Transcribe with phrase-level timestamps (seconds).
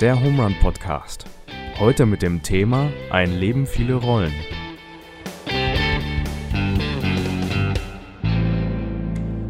[0.00, 1.24] der Home Run Podcast.
[1.78, 4.34] Heute mit dem Thema Ein Leben viele Rollen.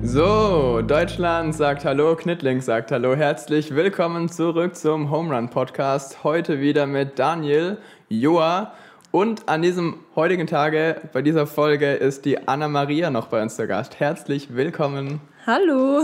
[0.03, 3.17] So, Deutschland sagt Hallo, Knittling sagt Hallo.
[3.17, 6.22] Herzlich willkommen zurück zum Home Run Podcast.
[6.22, 7.78] Heute wieder mit Daniel,
[8.08, 8.72] Joa
[9.10, 13.67] und an diesem heutigen Tage, bei dieser Folge, ist die Anna-Maria noch bei uns zu
[13.67, 13.99] Gast.
[13.99, 15.21] Herzlich willkommen.
[15.44, 16.02] Hallo.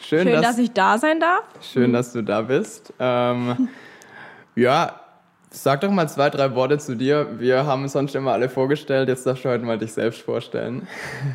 [0.00, 1.42] Schön, Schön dass, dass ich da sein darf.
[1.60, 2.92] schön, dass du da bist.
[2.98, 3.68] Ähm,
[4.54, 5.00] ja,
[5.50, 7.26] sag doch mal zwei, drei Worte zu dir.
[7.38, 9.08] Wir haben uns sonst immer alle vorgestellt.
[9.08, 10.86] Jetzt darfst du heute mal dich selbst vorstellen.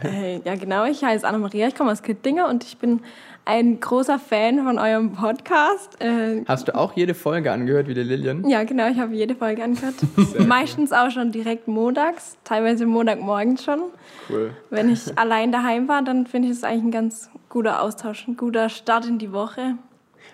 [0.03, 0.85] Äh, ja, genau.
[0.85, 3.01] Ich heiße Anna-Maria, ich komme aus Kittlinger und ich bin
[3.45, 5.99] ein großer Fan von eurem Podcast.
[6.01, 8.47] Äh, Hast du auch jede Folge angehört wie die Lillian?
[8.47, 9.95] ja, genau, ich habe jede Folge angehört.
[10.47, 13.81] Meistens auch schon direkt montags, teilweise Montagmorgens schon.
[14.29, 14.51] Cool.
[14.69, 18.37] Wenn ich allein daheim war, dann finde ich es eigentlich ein ganz guter Austausch, ein
[18.37, 19.75] guter Start in die Woche.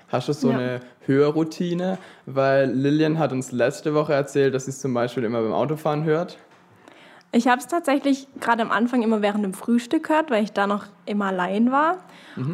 [0.09, 0.57] Hast du so Ja.
[0.57, 1.97] eine Hörroutine?
[2.27, 6.03] Weil Lillian hat uns letzte Woche erzählt, dass sie es zum Beispiel immer beim Autofahren
[6.03, 6.37] hört.
[7.31, 10.65] Ich habe es tatsächlich gerade am Anfang immer während dem Frühstück gehört, weil ich da
[10.65, 11.97] noch immer allein war.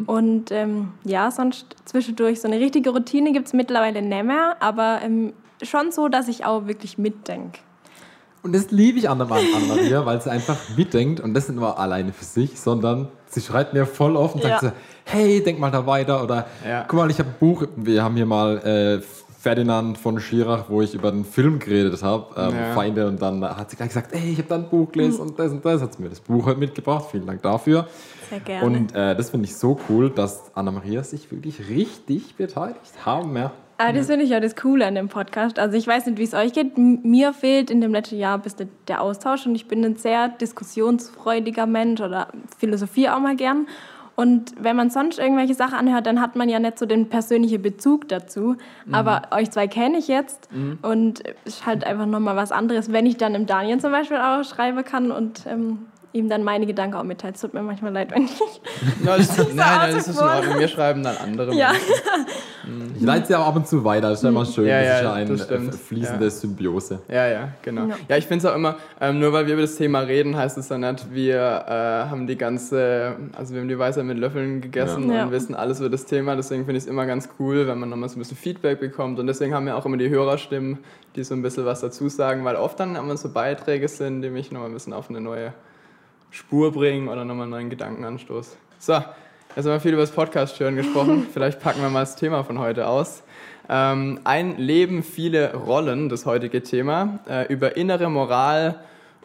[0.07, 4.99] Und ähm, ja, sonst zwischendurch so eine richtige Routine gibt es mittlerweile nicht mehr, aber
[5.03, 7.59] ähm, schon so, dass ich auch wirklich mitdenke.
[8.43, 11.79] Und das liebe ich an der Maria, weil sie einfach mitdenkt und das nicht nur
[11.79, 14.69] alleine für sich, sondern sie schreibt mir voll oft und sagt Ja.
[14.69, 16.85] so, hey, denk mal da weiter oder Ja.
[16.87, 19.01] guck mal, ich habe ein Buch, wir haben hier mal äh,
[19.45, 22.73] Ferdinand von Schirach, wo ich über den Film geredet habe, ähm, Ja.
[22.73, 25.37] Feinde und dann hat sie gleich gesagt, hey, ich habe da ein Buch gelesen und
[25.37, 27.87] das und das, hat sie mir das Buch heute mitgebracht, vielen Dank dafür.
[28.27, 28.65] Sehr gerne.
[28.65, 33.51] Und äh, das finde ich so cool, dass Anna-Maria sich wirklich richtig beteiligt haben, ja.
[33.77, 35.59] Aber das finde ich ja das Coole an dem Podcast.
[35.59, 36.75] Also ich weiß nicht, wie es euch geht.
[36.77, 40.29] Mir fehlt in dem letzten Jahr ein bisschen der Austausch und ich bin ein sehr
[40.29, 43.67] diskussionsfreudiger Mensch oder philosophiere auch mal gern.
[44.15, 47.61] Und wenn man sonst irgendwelche Sachen anhört, dann hat man ja nicht so den persönlichen
[47.61, 48.55] Bezug dazu.
[48.91, 50.49] Aber euch zwei kenne ich jetzt
[50.81, 54.17] und es ist halt einfach nochmal was anderes, wenn ich dann im Daniel zum Beispiel
[54.17, 55.79] auch schreiben kann und ähm,
[56.15, 57.33] ihm dann meine Gedanken auch mitteile.
[57.33, 58.39] Es tut mir manchmal leid, wenn ich...
[59.05, 60.25] Ja, das, nein, nein, das ist in.
[60.25, 60.59] Ordnung.
[60.59, 61.53] Wir schreiben dann andere.
[61.53, 61.71] Ja.
[62.95, 64.87] Ich leite sie auch ab und zu weiter, das ist ja immer schön, Ja, das
[64.87, 66.31] ja, ist ja eine fließende Ja.
[66.31, 66.99] Symbiose.
[67.09, 67.85] Ja, ja, genau.
[67.87, 68.17] Ja, Ja.
[68.17, 70.69] ich finde es auch immer, ähm, nur weil wir über das Thema reden, heißt es
[70.69, 71.35] ja nicht, wir
[71.67, 75.25] äh, haben die ganze, also wir haben die Weisheit mit Löffeln gegessen Ja.
[75.25, 76.35] und wissen alles über das Thema.
[76.35, 79.19] Deswegen finde ich es immer ganz cool, wenn man nochmal so ein bisschen Feedback bekommt.
[79.19, 80.79] Und deswegen haben wir auch immer die Hörerstimmen,
[81.15, 84.29] die so ein bisschen was dazu sagen, weil oft dann immer so Beiträge sind, die
[84.31, 85.53] mich nochmal ein bisschen auf eine neue
[86.35, 88.57] Spur bringen oder nochmal einen neuen Gedankenanstoß.
[88.77, 89.05] So, jetzt
[89.55, 91.27] haben wir viel über das Podcast hören gesprochen.
[91.33, 93.23] Vielleicht packen wir mal das Thema von heute aus.
[93.69, 98.81] Ähm, ein Leben, viele Rollen, das heutige Thema, äh, über innere Moral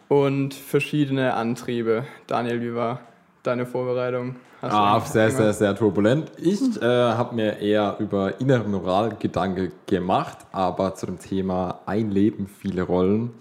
[0.07, 2.05] und verschiedene Antriebe.
[2.27, 3.01] Daniel, wie war
[3.43, 4.37] deine Vorbereitung?
[4.61, 5.59] Hast Ah, sehr, sehr, irgendwas?
[5.59, 6.31] sehr turbulent.
[6.37, 12.09] Ich äh, habe mir eher über innere Moral Gedanken gemacht, aber zu dem Thema ein
[12.09, 13.31] Leben, viele Rollen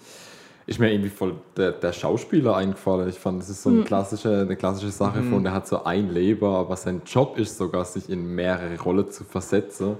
[0.71, 3.09] ist mir irgendwie voll der, der Schauspieler eingefallen.
[3.09, 6.15] Ich fand, das ist so eine klassische, eine klassische Sache von, der hat so ein
[6.15, 9.97] Leben, aber sein Job ist sogar, sich in mehrere Rollen zu versetzen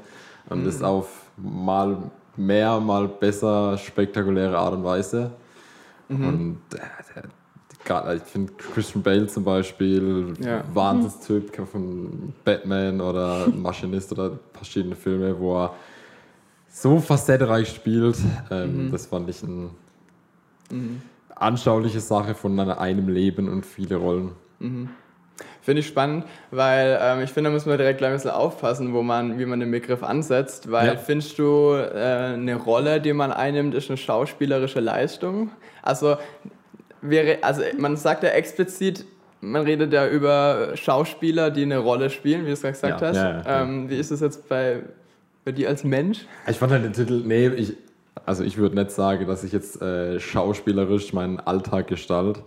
[0.49, 1.99] und das auf mal
[2.37, 5.33] mehr, mal besser, spektakuläre Art und Weise.
[6.09, 7.23] Und äh,
[7.85, 10.63] gerade, ich finde Christian Bale zum Beispiel, Ja.
[10.73, 15.75] Wahnsinnstyp von Batman oder Maschinist oder verschiedene Filme, wo er
[16.69, 18.19] so facettenreich spielt.
[18.53, 19.43] Ähm, Das fand ich
[20.71, 21.01] eine
[21.37, 24.33] anschauliche Sache von einem Leben und viele Rollen.
[25.63, 28.93] Finde ich spannend, weil ähm, ich finde, da muss man direkt gleich ein bisschen aufpassen,
[28.93, 30.97] wo man, wie man den Begriff ansetzt, weil Ja.
[30.97, 35.51] findest du, äh, eine Rolle, die man einnimmt, ist eine schauspielerische Leistung?
[35.83, 36.17] Also,
[37.03, 39.05] wäre, also man sagt ja explizit,
[39.41, 43.07] man redet ja über Schauspieler, die eine Rolle spielen, wie du es gerade gesagt Ja,
[43.09, 43.17] hast.
[43.47, 43.63] ja.
[43.63, 44.83] ähm, wie ist es jetzt bei,
[45.45, 46.27] bei dir als Mensch?
[46.47, 47.75] Ich fand halt den Titel, nee, ich,
[48.27, 52.43] also ich würde nicht sagen, dass ich jetzt äh, schauspielerisch meinen Alltag gestalte.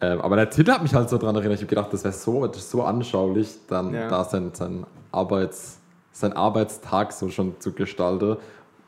[0.00, 1.54] Ähm, aber der Titel hat mich halt so dran erinnert.
[1.54, 4.08] Ich habe gedacht, das wäre so, das so anschaulich, dann Ja.
[4.08, 5.78] da sein, sein, Arbeits,
[6.12, 8.36] sein Arbeitstag so schon zu gestalten,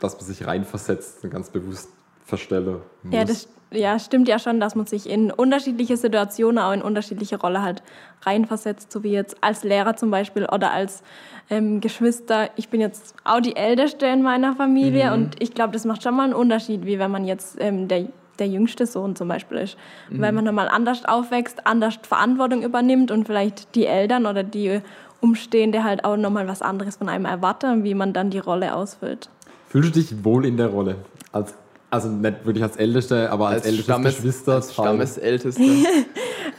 [0.00, 1.88] dass man sich reinversetzt und ganz bewusst
[2.24, 2.80] verstelle.
[3.02, 3.14] Muss.
[3.14, 7.38] Ja, das ja, stimmt ja schon, dass man sich in unterschiedliche Situationen, auch in unterschiedliche
[7.38, 7.82] Rolle halt
[8.22, 11.02] reinversetzt, so wie jetzt als Lehrer zum Beispiel oder als
[11.50, 12.50] ähm, Geschwister.
[12.56, 16.14] Ich bin jetzt auch die Älteste in meiner Familie und ich glaube, das macht schon
[16.14, 19.76] mal einen Unterschied, wie wenn man jetzt ähm, der, der jüngste Sohn zum Beispiel ist.
[20.10, 24.80] Weil man nochmal anders aufwächst, anders Verantwortung übernimmt und vielleicht die Eltern oder die
[25.20, 29.28] Umstehende halt auch nochmal was anderes von einem erwarten, wie man dann die Rolle ausfüllt.
[29.68, 30.96] Fühlst du dich wohl in der Rolle?
[31.32, 31.54] Als,
[31.94, 34.54] also nicht wirklich als Älteste, aber als, ältestes Stammes, Geschwister.
[34.54, 35.62] als Stammesälteste.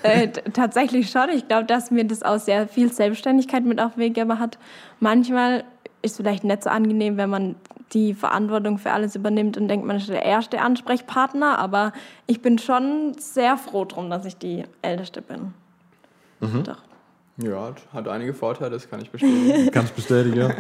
[0.04, 1.30] Äh, tatsächlich schon.
[1.34, 4.60] Ich glaube, dass mir das auch sehr viel Selbstständigkeit mit auf den Weg gegeben hat.
[5.00, 5.64] Manchmal
[6.04, 7.56] ist vielleicht nicht so angenehm, wenn man
[7.92, 11.58] die Verantwortung für alles übernimmt und denkt, man ist der erste Ansprechpartner.
[11.58, 11.92] Aber
[12.28, 15.54] ich bin schon sehr froh drum, dass ich die Älteste bin.
[16.40, 16.64] Mhm.
[16.64, 16.82] Doch.
[17.38, 19.72] Ja, hat einige Vorteile, das kann ich bestätigen.
[19.72, 20.54] Kann ich bestätigen.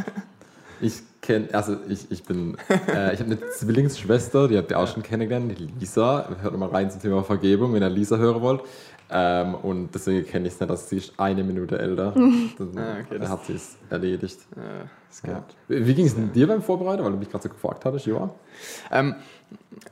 [0.81, 4.87] Ich kenne, also ich, ich bin, äh, ich habe eine Zwillingsschwester, die habt ihr auch
[4.87, 6.29] schon kennengelernt, die Lisa.
[6.41, 8.61] Hört mal rein zum Thema Vergebung, wenn ihr Lisa hören wollt.
[9.07, 12.11] Ähm, und deswegen kenne ich es nicht, dass sie ist eine Minute älter.
[12.15, 14.39] Dann Ah, okay, das- hat sie es erledigt.
[14.55, 14.61] Ja,
[15.09, 15.43] das Ja.
[15.67, 18.31] Wie ging es denn dir beim Vorbereiten, weil du mich gerade so gefragt hattest, Joa?
[18.91, 19.13] Ähm,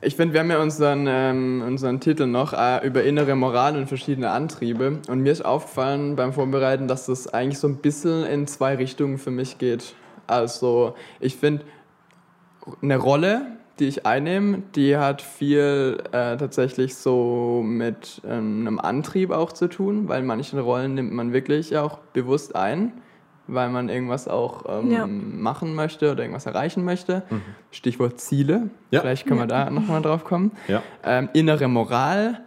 [0.00, 3.86] ich finde, wir haben ja unseren, ähm, unseren Titel noch äh, über innere Moral und
[3.86, 4.98] verschiedene Antriebe.
[5.08, 9.18] Und mir ist aufgefallen beim Vorbereiten, dass das eigentlich so ein bisschen in zwei Richtungen
[9.18, 9.94] für mich geht.
[10.26, 11.64] Also, ich finde,
[12.82, 13.46] eine Rolle,
[13.78, 19.68] die ich einnehme, die hat viel äh, tatsächlich so mit ähm, einem Antrieb auch zu
[19.68, 22.92] tun, weil manche Rollen nimmt man wirklich auch bewusst ein,
[23.48, 25.06] weil man irgendwas auch ähm, Ja.
[25.06, 27.22] machen möchte oder irgendwas erreichen möchte.
[27.72, 28.70] Stichwort Ziele.
[28.92, 29.00] Ja.
[29.00, 30.52] Vielleicht können wir da nochmal drauf kommen.
[30.68, 30.82] Ja.
[31.02, 32.40] Ähm, innere Moral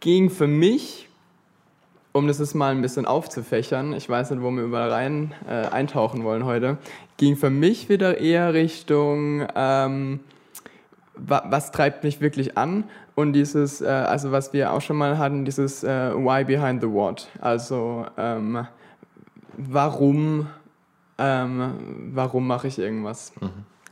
[0.00, 1.08] ging für mich,
[2.12, 5.66] um das jetzt mal ein bisschen aufzufächern, ich weiß nicht, wo wir überall rein äh,
[5.66, 6.76] eintauchen wollen heute,
[7.16, 10.20] ging für mich wieder eher Richtung, ähm,
[11.14, 15.18] wa was treibt mich wirklich an und dieses, äh, also was wir auch schon mal
[15.18, 18.66] hatten, dieses äh, Why behind the what, also ähm,
[19.56, 20.46] warum,
[21.18, 23.32] ähm, warum mache ich irgendwas?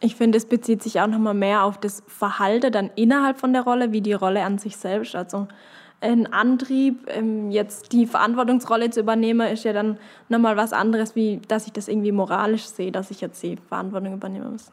[0.02, 3.62] Ich finde, es bezieht sich auch nochmal mehr auf das Verhalten dann innerhalb von der
[3.62, 5.14] Rolle, wie die Rolle an sich selbst.
[5.14, 5.46] Also
[6.02, 9.98] ein Antrieb, ähm, jetzt die Verantwortungsrolle zu übernehmen, ist ja dann
[10.30, 14.14] nochmal was anderes, wie dass ich das irgendwie moralisch sehe, dass ich jetzt die Verantwortung
[14.14, 14.70] übernehmen muss.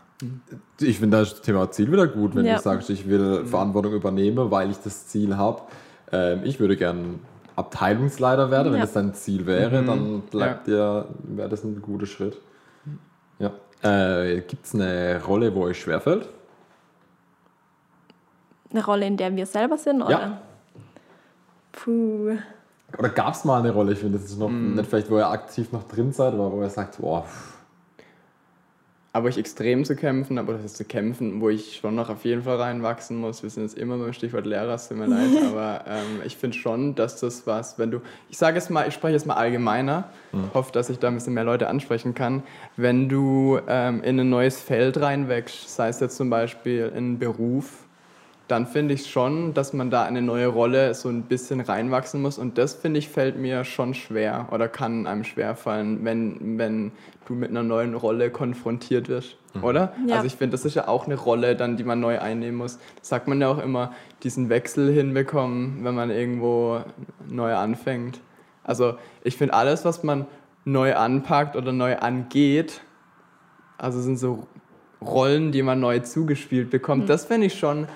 [0.79, 2.55] Ich finde das Thema Ziel wieder gut, wenn Ja.
[2.55, 5.63] du sagst, ich will Verantwortung übernehmen, weil ich das Ziel habe.
[6.11, 7.19] Ähm, ich würde gern
[7.57, 8.85] Abteilungsleiter werden, wenn Ja.
[8.85, 12.39] das dein Ziel wäre, dann bleibt dir, wäre das ein guter Schritt.
[13.39, 13.51] Ja.
[13.83, 16.29] Äh, Gibt es eine Rolle, wo euch schwerfällt?
[18.71, 20.11] Eine Rolle, in der wir selber sind, oder?
[20.11, 20.41] Ja.
[21.77, 22.37] Puh.
[22.97, 23.93] Oder gab es mal eine Rolle?
[23.93, 26.61] Ich finde, das ist noch nicht vielleicht, wo ihr aktiv noch drin seid, aber wo
[26.61, 27.25] ihr sagt, boah,
[29.17, 32.09] aber ich extrem zu kämpfen habe, oder das ist zu kämpfen, wo ich schon noch
[32.11, 33.41] auf jeden Fall reinwachsen muss.
[33.41, 36.55] Wir sind jetzt immer beim Stichwort Lehrer, es tut mir leid, aber ähm, ich finde
[36.55, 40.09] schon, dass das was, wenn du, ich sage jetzt mal, ich spreche jetzt mal allgemeiner,
[40.53, 42.43] hoffe, dass ich da ein bisschen mehr Leute ansprechen kann,
[42.75, 47.19] wenn du ähm, in ein neues Feld reinwächst, sei es jetzt zum Beispiel in einen
[47.19, 47.86] Beruf,
[48.47, 52.37] dann finde ich schon, dass man da eine neue Rolle so ein bisschen reinwachsen muss.
[52.37, 56.91] Und das, finde ich, fällt mir schon schwer oder kann einem schwer fallen, wenn, wenn
[57.25, 59.93] du mit einer neuen Rolle konfrontiert wirst, oder?
[60.07, 60.15] Ja.
[60.15, 62.79] Also ich finde, das ist ja auch eine Rolle, dann, die man neu einnehmen muss.
[62.99, 63.91] Das sagt man ja auch immer,
[64.23, 66.81] diesen Wechsel hinbekommen, wenn man irgendwo
[67.29, 68.21] neu anfängt.
[68.63, 70.25] Also ich finde, alles, was man
[70.63, 72.81] neu anpackt oder neu angeht,
[73.77, 74.47] also sind so
[75.01, 77.87] Rollen, die man neu zugespielt bekommt, das finde ich schon,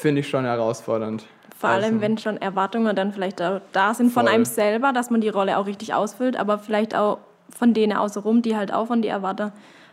[0.00, 1.24] finde ich schon herausfordernd.
[1.58, 4.32] Vor allem, Also- wenn schon Erwartungen dann vielleicht auch da sind von Voll.
[4.34, 7.18] einem selber, dass man die Rolle auch richtig ausfüllt, aber vielleicht auch
[7.56, 9.52] von denen außenrum, die halt auch von dir erwarten,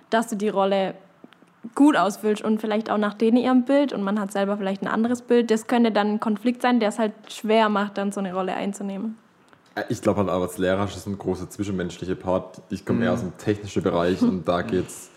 [0.10, 0.94] dass du die Rolle
[1.74, 4.88] gut ausfüllst und vielleicht auch nach denen ihrem Bild und man hat selber vielleicht ein
[4.88, 5.50] anderes Bild.
[5.50, 8.54] Das könnte dann ein Konflikt sein, der es halt schwer macht, dann so eine Rolle
[8.54, 9.18] einzunehmen.
[9.74, 12.62] Äh, Ich glaube halt, als Lehrer ist das ein großer zwischenmenschlicher Part.
[12.70, 15.10] Ich komme eher aus dem technischen Bereich und da geht es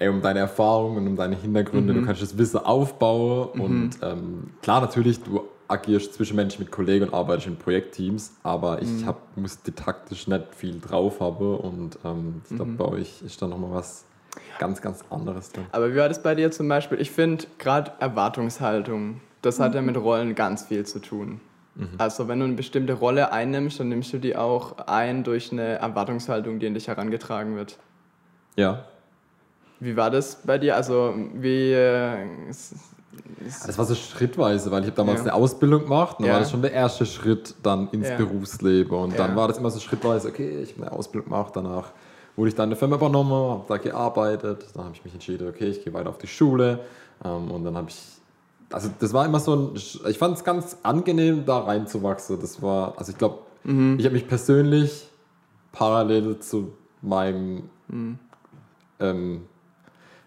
[0.00, 1.94] um deine Erfahrungen und um deine Hintergründe.
[1.94, 7.14] Du kannst das Wissen aufbauen und ähm, klar, natürlich, du agierst zwischenmenschlich mit Kollegen und
[7.14, 12.56] arbeitest in Projektteams, aber ich hab, muss didaktisch nicht viel drauf haben und ähm, ich
[12.56, 14.04] glaube, bei euch ist da nochmal was
[14.58, 15.66] ganz, ganz anderes drin.
[15.72, 17.00] Aber wie war das bei dir zum Beispiel?
[17.00, 21.40] Ich finde gerade Erwartungshaltung, das hat ja mit Rollen ganz viel zu tun.
[21.98, 25.78] Also wenn du eine bestimmte Rolle einnimmst, dann nimmst du die auch ein durch eine
[25.80, 27.78] Erwartungshaltung, die in dich herangetragen wird.
[28.54, 28.84] Ja,
[29.80, 30.76] Wie war das bei dir?
[30.76, 31.72] Also wie...
[31.72, 32.26] Äh,
[33.66, 35.26] Das war so schrittweise, weil ich habe damals Ja.
[35.32, 36.32] eine Ausbildung gemacht und dann Ja.
[36.34, 38.16] war das schon der erste Schritt dann ins Ja.
[38.16, 38.96] Berufsleben.
[38.96, 41.92] Und dann war das immer so schrittweise, okay, ich habe eine Ausbildung gemacht, danach
[42.36, 45.48] wurde ich dann in der Firma übernommen, habe da gearbeitet, dann habe ich mich entschieden,
[45.48, 46.80] okay, ich gehe weiter auf die Schule
[47.24, 48.02] ähm, und dann habe ich,
[48.72, 52.40] also das war immer so ein, ich fand es ganz angenehm, da reinzuwachsen.
[52.40, 53.96] Das war, also ich glaube, Mhm.
[53.98, 55.08] ich habe mich persönlich
[55.72, 58.18] parallel zu meinem Mhm.
[59.00, 59.42] ähm,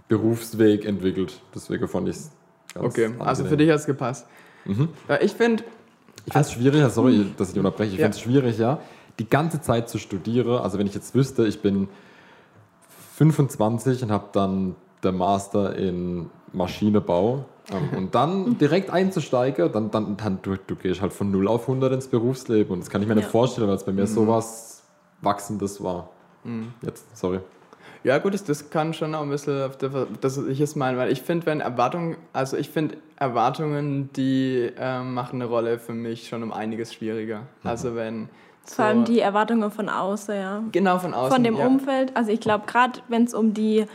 [0.07, 1.39] Berufsweg entwickelt.
[1.53, 2.31] Deswegen fand ich es
[2.73, 3.47] ganz Okay, also angenehm.
[3.49, 4.25] für dich hat es gepasst.
[5.07, 5.63] Ja, ich finde,
[6.25, 8.05] Ich finde es schwierig, ja, sorry, dass ich dich unterbreche, ich Ja.
[8.05, 8.79] finde es schwierig, ja,
[9.19, 10.57] die ganze Zeit zu studieren.
[10.59, 11.87] Also wenn ich jetzt wüsste, ich bin
[13.15, 20.17] 25 und habe dann der Master in Maschinenbau ähm, und dann direkt einzusteigen, dann, dann,
[20.17, 23.07] dann du, du gehst halt von 0 auf 100 ins Berufsleben und das kann ich
[23.07, 23.29] mir nicht Ja.
[23.31, 24.83] vorstellen, weil es bei mir sowas
[25.21, 26.09] Wachsendes war.
[26.81, 27.39] Jetzt, sorry.
[28.07, 30.97] Ja, gut, das, das kann schon auch ein bisschen, auf der- das ich es meine,
[30.97, 35.91] weil ich finde, wenn Erwartungen, also ich finde Erwartungen, die ähm, machen eine Rolle für
[35.91, 37.41] mich schon um einiges schwieriger.
[37.65, 38.29] Also wenn
[38.63, 40.63] so, Vor allem die Erwartungen von außen, ja.
[40.71, 41.67] genau von außen, Von dem ja.
[41.67, 42.15] Umfeld.
[42.15, 43.85] Also ich glaube, gerade wenn es um die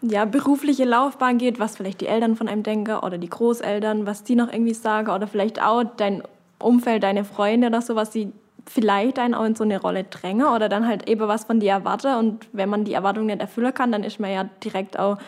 [0.00, 4.22] ja, berufliche Laufbahn geht, was vielleicht die Eltern von einem denken oder die Großeltern, was
[4.22, 6.22] die noch irgendwie sagen oder vielleicht auch dein
[6.60, 8.32] Umfeld, deine Freunde oder so, was sie
[8.66, 11.72] vielleicht einen auch in so eine Rolle drängen oder dann halt eben was von dir
[11.72, 15.18] erwarten und wenn man die Erwartung nicht erfüllen kann, dann ist man ja direkt auch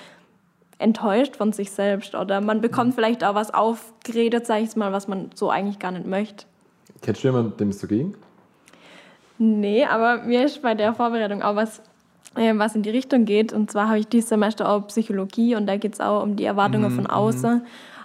[0.79, 5.09] enttäuscht von sich selbst oder man bekommt vielleicht auch was aufgeredet, sag ich mal, was
[5.09, 6.47] man so eigentlich gar nicht möchte.
[7.01, 8.15] Kennst du jemanden, dem es so ging?
[9.39, 11.83] Nee, aber mir ist bei der Vorbereitung auch was,
[12.37, 13.53] äh, was in die Richtung geht.
[13.53, 16.45] Und zwar habe ich dieses Semester auch Psychologie und da geht es auch um die
[16.45, 17.63] Erwartungen von außen.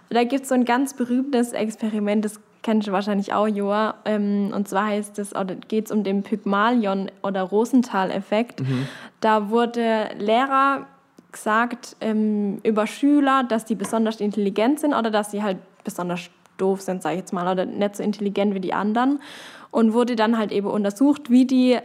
[0.10, 3.96] Da gibt es so ein ganz berühmtes Experiment, das kennst du wahrscheinlich auch, Joa.
[4.06, 8.62] Ähm, und zwar heißt es, oder geht es um den Pygmalion- oder Rosenthal-Effekt.
[9.22, 10.88] Da wurde Lehrer
[11.32, 16.82] gesagt ähm, über Schüler, dass die besonders intelligent sind oder dass sie halt besonders doof
[16.82, 19.20] sind, sage ich jetzt mal, oder nicht so intelligent wie die anderen.
[19.70, 21.78] Und wurde dann halt eben untersucht, wie die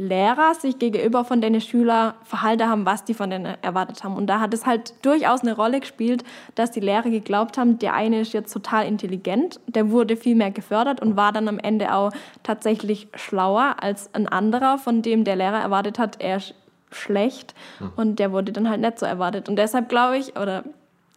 [0.00, 4.16] Lehrer sich gegenüber von den Schülern verhalten haben, was die von denen erwartet haben.
[4.16, 7.94] Und da hat es halt durchaus eine Rolle gespielt, dass die Lehrer geglaubt haben, der
[7.94, 11.94] eine ist jetzt total intelligent, der wurde viel mehr gefördert und war dann am Ende
[11.94, 16.54] auch tatsächlich schlauer als ein anderer, von dem der Lehrer erwartet hat, er ist
[16.90, 17.54] schlecht
[17.94, 19.48] und der wurde dann halt nicht so erwartet.
[19.48, 20.64] Und deshalb glaube ich, oder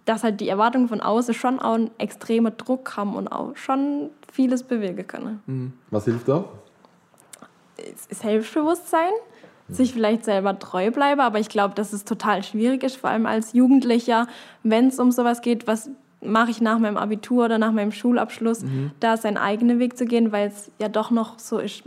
[0.06, 4.10] dass halt die Erwartungen von außen schon auch einen extremen Druck haben und auch schon
[4.32, 5.74] vieles bewegen können.
[5.90, 6.46] Was hilft da?
[8.10, 9.12] Selbstbewusstsein,
[9.70, 13.25] sich vielleicht selber treu bleiben, aber ich glaube, dass es total schwierig ist, vor allem
[13.25, 14.27] als Jugendlicher,
[14.62, 15.89] wenn es um sowas geht, was
[16.22, 18.63] mache ich nach meinem Abitur oder nach meinem Schulabschluss,
[19.00, 21.84] da seinen eigenen Weg zu gehen, weil es ja doch noch so ist,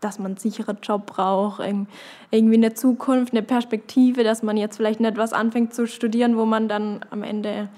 [0.00, 1.86] dass man einen sicheren Job braucht, irg-
[2.30, 6.44] irgendwie eine Zukunft, eine Perspektive, dass man jetzt vielleicht nicht was anfängt zu studieren, wo
[6.46, 7.68] man dann am Ende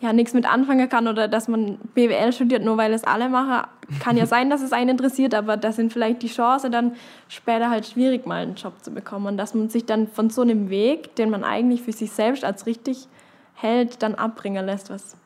[0.00, 3.66] ja nichts mit anfangen kann oder dass man BWL studiert, nur weil es alle machen.
[4.00, 6.92] Kann ja sein, dass es einen interessiert, aber das sind vielleicht die Chancen, dann
[7.28, 10.42] später halt schwierig mal einen Job zu bekommen und dass man sich dann von so
[10.42, 13.08] einem Weg, den man eigentlich für sich selbst als richtig
[13.54, 15.16] hält, dann abbringen lässt, was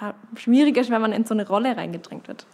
[0.00, 2.46] ja, schwierig ist, wenn man in so eine Rolle reingedrängt wird.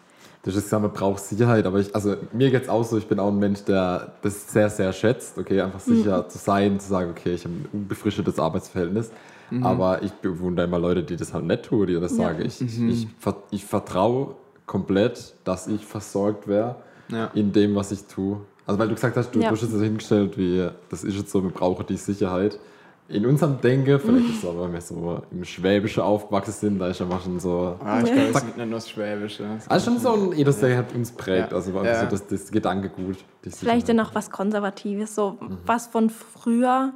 [0.42, 3.06] Du hast gesagt, man braucht Sicherheit, aber ich, also mir geht es auch so, ich
[3.06, 6.88] bin auch ein Mensch, der das sehr, sehr schätzt, okay, einfach sicher zu sein, zu
[6.88, 9.10] sagen, okay, ich habe ein unbefristetes Arbeitsverhältnis.
[9.62, 12.24] Aber ich bewundere immer Leute, die das halt nicht tun, die das Ja.
[12.28, 12.44] sagen.
[12.44, 13.06] Ich, ich, ich,
[13.50, 14.34] ich vertraue
[14.66, 16.76] komplett, dass ich versorgt wäre
[17.10, 17.30] Ja.
[17.34, 18.40] in dem, was ich tue.
[18.66, 19.48] Also weil du gesagt hast, du, Ja.
[19.48, 22.58] du hast jetzt so hingestellt, wie das ist jetzt so, wir brauchen die Sicherheit.
[23.10, 26.88] In unserem Denken, vielleicht ist es aber, wenn wir so im Schwäbischen aufgewachsen sind, da
[26.88, 29.44] ist einfach schon so Ah, ich glaube, es ist nicht nur das Schwäbische.
[29.66, 31.56] also schon so ein etwas, der hat uns prägt, Ja.
[31.56, 32.00] also war Ja.
[32.00, 33.16] so das, das Gedankengut.
[33.46, 36.92] die Vielleicht dann noch was Konservatives, so was von früher.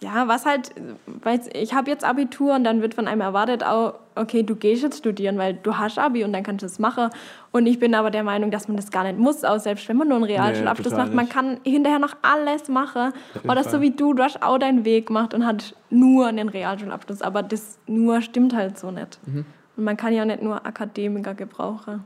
[0.00, 0.70] Ja, was halt,
[1.06, 4.84] weiß, ich habe jetzt Abitur und dann wird von einem erwartet, auch, okay, du gehst
[4.84, 7.10] jetzt studieren, weil du hast Abi und dann kannst du das machen.
[7.50, 9.96] Und ich bin aber der Meinung, dass man das gar nicht muss, auch selbst wenn
[9.96, 11.14] man nur einen Realschulabschluss total macht.
[11.14, 13.12] Man kann hinterher noch alles machen.
[13.42, 17.20] Oder so wie du, du hast auch deinen Weg gemacht und hast nur einen Realschulabschluss.
[17.20, 19.18] Aber das nur stimmt halt so nicht.
[19.26, 19.46] Mhm.
[19.76, 22.04] Und man kann ja nicht nur Akademiker gebrauchen.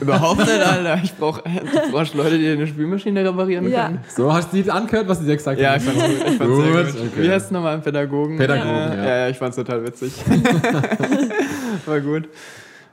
[0.00, 1.00] Überhaupt nicht, Alter.
[1.02, 3.86] Ich brauche du brauchst Leute, die eine Spülmaschine reparieren Ja.
[3.86, 4.00] können.
[4.08, 5.78] So, hast du dir angehört, was ich dir gesagt Ja, habe?
[5.78, 6.16] ich fand's gut.
[6.28, 7.00] Ich fand's sehr Gut, gut.
[7.12, 7.22] okay.
[7.22, 8.36] Wie heißt es nochmal, Pädagogen?
[8.36, 9.04] Pädagogen, äh, ja.
[9.04, 9.16] ja.
[9.18, 10.12] Ja, ich fand's total witzig.
[11.86, 12.28] War gut.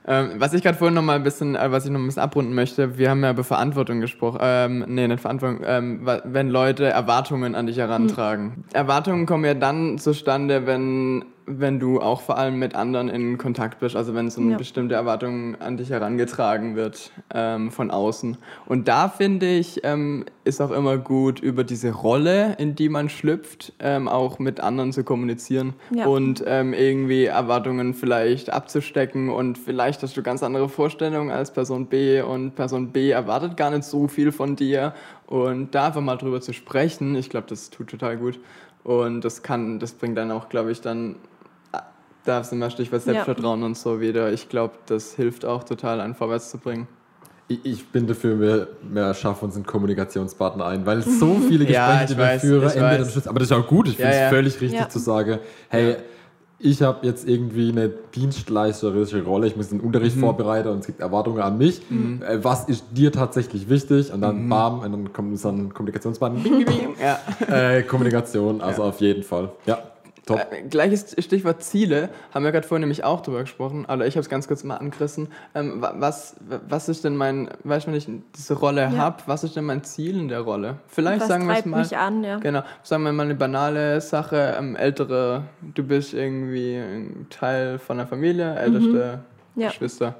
[0.06, 2.22] Ähm, was ich gerade vorhin noch mal ein bisschen, äh, was ich noch ein bisschen
[2.22, 4.38] abrunden möchte, wir haben ja über Verantwortung gesprochen.
[4.40, 5.60] Ähm, nee, nicht Verantwortung.
[5.64, 8.64] Ähm, wenn Leute Erwartungen an dich herantragen.
[8.72, 11.26] Erwartungen kommen ja dann zustande, wenn,
[11.58, 13.96] wenn du auch vor allem mit anderen in Kontakt bist.
[13.96, 14.56] Also wenn so eine Ja.
[14.58, 18.36] bestimmte Erwartung an dich herangetragen wird ähm, von außen.
[18.66, 23.08] Und da finde ich, ähm, ist auch immer gut, über diese Rolle, in die man
[23.08, 26.06] schlüpft, ähm, auch mit anderen zu kommunizieren Ja.
[26.06, 31.86] und ähm, irgendwie Erwartungen vielleicht abzustecken und vielleicht hast du ganz andere Vorstellungen als Person
[31.86, 34.94] B und Person B erwartet gar nicht so viel von dir
[35.26, 38.38] und da einfach mal drüber zu sprechen, ich glaube, das tut total gut
[38.82, 41.16] und das kann, das bringt dann auch, glaube ich, dann
[42.30, 43.12] da sind wir Stichwort Ja.
[43.12, 44.32] Selbstvertrauen und so wieder.
[44.32, 46.86] Ich glaube, das hilft auch total, einen vorwärts zu bringen.
[47.48, 51.72] Ich, ich bin dafür, wir, wir schaffen uns einen Kommunikationspartner ein, weil so viele Gespräche,
[51.74, 53.26] Ja, die wir weiß, führen, enden am Schluss.
[53.26, 54.28] Aber das ist auch gut, ich Ja, finde es ja.
[54.28, 54.88] völlig richtig Ja.
[54.88, 55.96] zu sagen, hey,
[56.62, 60.20] ich habe jetzt irgendwie eine dienstleisterische Rolle, ich muss den Unterricht Mhm.
[60.20, 61.80] vorbereiten und es gibt Erwartungen an mich.
[61.90, 64.12] Äh, was ist dir tatsächlich wichtig?
[64.12, 64.48] Und dann Mhm.
[64.48, 66.40] bam, und dann kommt so ein Kommunikationspartner.
[66.40, 66.94] Bing, bing, bing.
[67.02, 67.18] Ja.
[67.78, 69.50] äh, Kommunikation, also auf jeden Fall.
[69.66, 69.78] Ja.
[70.30, 70.52] Top.
[70.52, 74.20] Äh, gleiches Stichwort Ziele, haben wir gerade vorhin nämlich auch drüber gesprochen, aber ich habe
[74.22, 75.28] es ganz kurz mal angerissen.
[75.54, 76.36] Ähm, wa- was,
[76.68, 78.92] was ist denn mein, weißt du, wenn ich diese Rolle Ja.
[78.92, 80.76] habe, was ist denn mein Ziel in der Rolle?
[80.88, 81.80] Vielleicht Was sagen wir es mal.
[81.80, 82.38] mich an, ja.
[82.38, 85.44] Genau, sagen wir mal eine banale Sache, ähm, ältere,
[85.74, 89.20] du bist irgendwie ein Teil von der Familie, älteste
[89.56, 89.68] Ja.
[89.68, 90.14] Geschwister.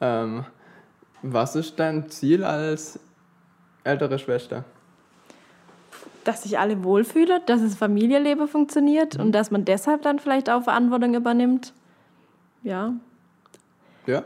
[0.00, 0.44] Ähm,
[1.22, 2.98] was ist dein Ziel als
[3.84, 4.64] ältere Schwester?
[6.24, 9.24] Dass sich alle wohlfühlen, dass das Familienleben funktioniert Mhm.
[9.24, 11.72] und dass man deshalb dann vielleicht auch Verantwortung übernimmt.
[12.62, 12.94] Ja.
[14.06, 14.22] Ja?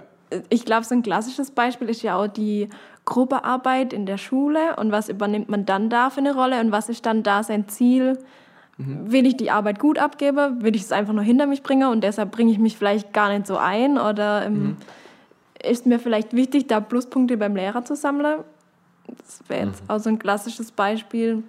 [0.51, 2.69] Ich glaube, so ein klassisches Beispiel ist ja auch die
[3.05, 6.89] Gruppearbeit in der Schule und was übernimmt man dann da für eine Rolle und was
[6.89, 8.19] ist dann da sein Ziel?
[8.77, 10.63] Will ich die Arbeit gut abgeben?
[10.63, 13.29] Will ich es einfach nur hinter mich bringen und deshalb bringe ich mich vielleicht gar
[13.31, 13.99] nicht so ein?
[13.99, 14.77] Oder ähm,
[15.65, 18.45] ist mir vielleicht wichtig, da Pluspunkte beim Lehrer zu sammeln?
[19.09, 21.43] Das wäre jetzt auch so ein klassisches Beispiel,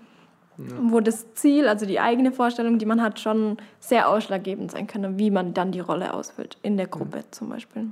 [0.82, 5.18] wo das Ziel, also die eigene Vorstellung, die man hat, schon sehr ausschlaggebend sein kann,
[5.18, 7.88] wie man dann die Rolle ausfüllt, in der Gruppe zum Beispiel.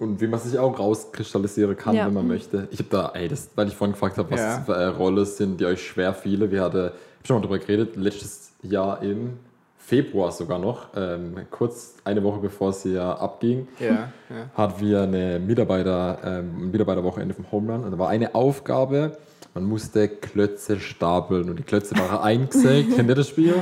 [0.00, 2.06] Und wie man sich auch rauskristallisieren kann, Ja.
[2.06, 2.68] wenn man möchte.
[2.70, 4.60] Ich habe da, ey, das, weil ich vorhin gefragt habe, was Ja.
[4.60, 6.50] für äh, Rolle sind, die euch schwer fiele.
[6.50, 6.94] Wir hatten, ich habe
[7.26, 9.38] schon mal drüber geredet, letztes Jahr im
[9.76, 14.10] Februar sogar noch, ähm, kurz eine Woche bevor es hier abging, Ja, ja.
[14.54, 19.16] hatten wir eine Mitarbeiter, ähm, Mitarbeiterwochenende vom Home Run und da war eine Aufgabe,
[19.58, 22.94] man musste Klötze stapeln und die Klötze waren eingesägt.
[22.96, 23.54] Kennt ihr das Spiel?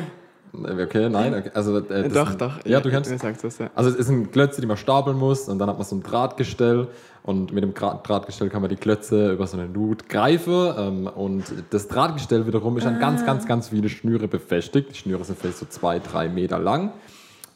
[0.52, 1.50] Okay, nein, okay.
[1.54, 2.64] also äh, das Doch, sind- doch.
[2.64, 3.68] Ja, du kennst das, ja.
[3.74, 6.88] also es ein Klötze, die man stapeln muss und dann hat man so ein Drahtgestell
[7.24, 11.06] und mit dem Gra- Drahtgestell kann man die Klötze über so eine Nut greifen ähm,
[11.08, 14.90] und das Drahtgestell wiederum ist an ganz, ganz, ganz viele Schnüre befestigt.
[14.92, 16.92] Die Schnüre sind vielleicht so zwei, drei Meter lang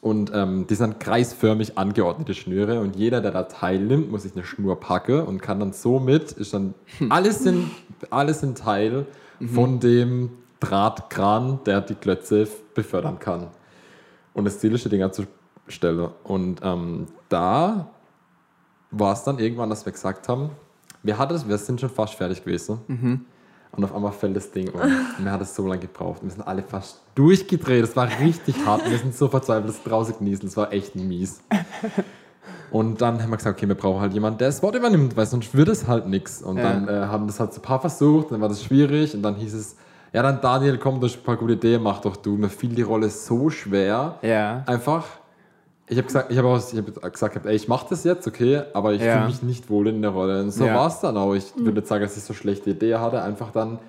[0.01, 4.45] und ähm, die sind kreisförmig angeordnete Schnüre und jeder, der da teilnimmt, muss sich eine
[4.45, 6.75] Schnur packen und kann dann somit, ist dann
[7.11, 7.71] alles in,
[8.09, 9.07] alles in Teil
[9.55, 10.31] von dem
[10.61, 13.49] Drahtkran, der die Klötze befördern kann.
[14.35, 15.25] Und das Ziel ist, die Dinger zu
[15.69, 16.11] stellen.
[16.25, 17.91] Und ähm, da
[18.91, 20.51] war es dann irgendwann, dass wir gesagt haben,
[21.03, 22.81] wir, hatten, wir sind schon fast fertig gewesen.
[23.73, 24.81] Und auf einmal fällt das Ding um.
[24.81, 26.23] Und wir hat es so lange gebraucht.
[26.23, 27.85] Wir sind alle fast durchgedreht.
[27.85, 28.89] Es war richtig hart.
[28.91, 30.49] Wir sind so verzweifelt, das draußen genießen.
[30.49, 31.41] Es war echt mies.
[32.71, 35.27] Und dann haben wir gesagt, okay, wir brauchen halt jemanden, der das Wort übernimmt, weil
[35.27, 36.43] sonst wird es halt nichts.
[36.43, 36.63] Und Ja.
[36.65, 39.15] dann äh, haben das halt so ein paar versucht, dann war das schwierig.
[39.15, 39.77] Und dann hieß es,
[40.13, 42.37] ja, dann Daniel, komm, du hast ein paar gute Ideen, mach doch du.
[42.37, 44.63] Mir fiel die Rolle so schwer Ja.
[44.67, 45.05] einfach.
[45.91, 48.63] Ich habe gesagt, ich habe auch ich hab gesagt, ey, ich mache das jetzt, okay,
[48.75, 49.15] aber ich Ja.
[49.15, 50.41] fühle mich nicht wohl in der Rolle.
[50.41, 50.75] Und so Ja.
[50.77, 51.35] war es dann auch.
[51.35, 53.21] Ich würde nicht sagen, dass ich so schlechte Idee hatte.
[53.21, 53.81] Einfach dann,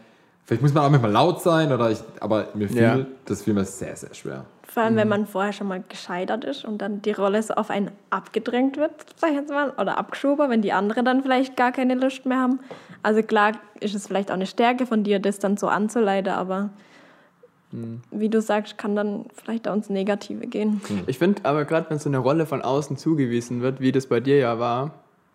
[0.45, 2.97] vielleicht muss man auch manchmal laut sein oder ich, aber mir fiel, Ja.
[3.25, 4.45] das fiel mir sehr, sehr schwer.
[4.63, 4.87] Vor Mhm.
[4.87, 7.91] allem, wenn man vorher schon mal gescheitert ist und dann die Rolle so auf einen
[8.09, 11.93] abgedrängt wird, sag ich jetzt mal, oder abgeschoben, wenn die anderen dann vielleicht gar keine
[11.93, 12.59] Lust mehr haben.
[13.03, 16.69] Also klar ist es vielleicht auch eine Stärke von dir, das dann so anzuleiten, aber
[17.71, 18.01] Mhm.
[18.11, 20.81] wie du sagst, kann dann vielleicht auch ins Negative gehen.
[21.07, 24.19] Ich finde aber gerade, wenn so eine Rolle von außen zugewiesen wird, wie das bei
[24.19, 24.91] dir ja war,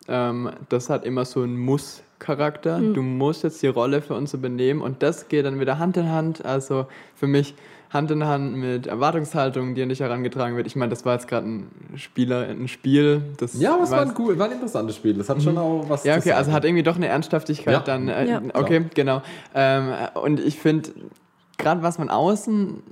[0.09, 2.79] ähm, das hat immer so einen Muss-Charakter.
[2.81, 6.11] Du musst jetzt die Rolle für uns übernehmen und das geht dann wieder Hand in
[6.11, 6.45] Hand.
[6.45, 7.55] Also für mich
[7.91, 10.67] Hand in Hand mit Erwartungshaltung, die an dich herangetragen wird.
[10.67, 13.23] Ich meine, das war jetzt gerade ein Spieler, ein Spiel.
[13.39, 15.15] Das Ja, aber es war ein, cool, war ein interessantes Spiel.
[15.15, 17.81] Das hat schon auch was Ja, zu okay, also hat irgendwie doch eine Ernsthaftigkeit Ja.
[17.81, 18.09] dann.
[18.09, 18.43] Äh, Ja.
[18.55, 19.23] Okay, genau.
[19.55, 20.91] Ähm, und ich finde,
[21.59, 22.83] gerade was von außen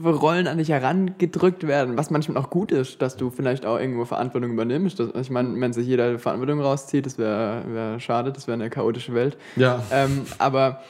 [0.00, 3.78] für Rollen an dich herangedrückt werden, was manchmal auch gut ist, dass du vielleicht auch
[3.78, 4.98] irgendwo Verantwortung übernimmst.
[4.98, 8.70] Das, ich meine, wenn sich jeder Verantwortung rauszieht, das wäre wär schade, das wäre eine
[8.70, 9.36] chaotische Welt.
[9.54, 9.80] Ja.
[9.92, 10.80] Ähm, aber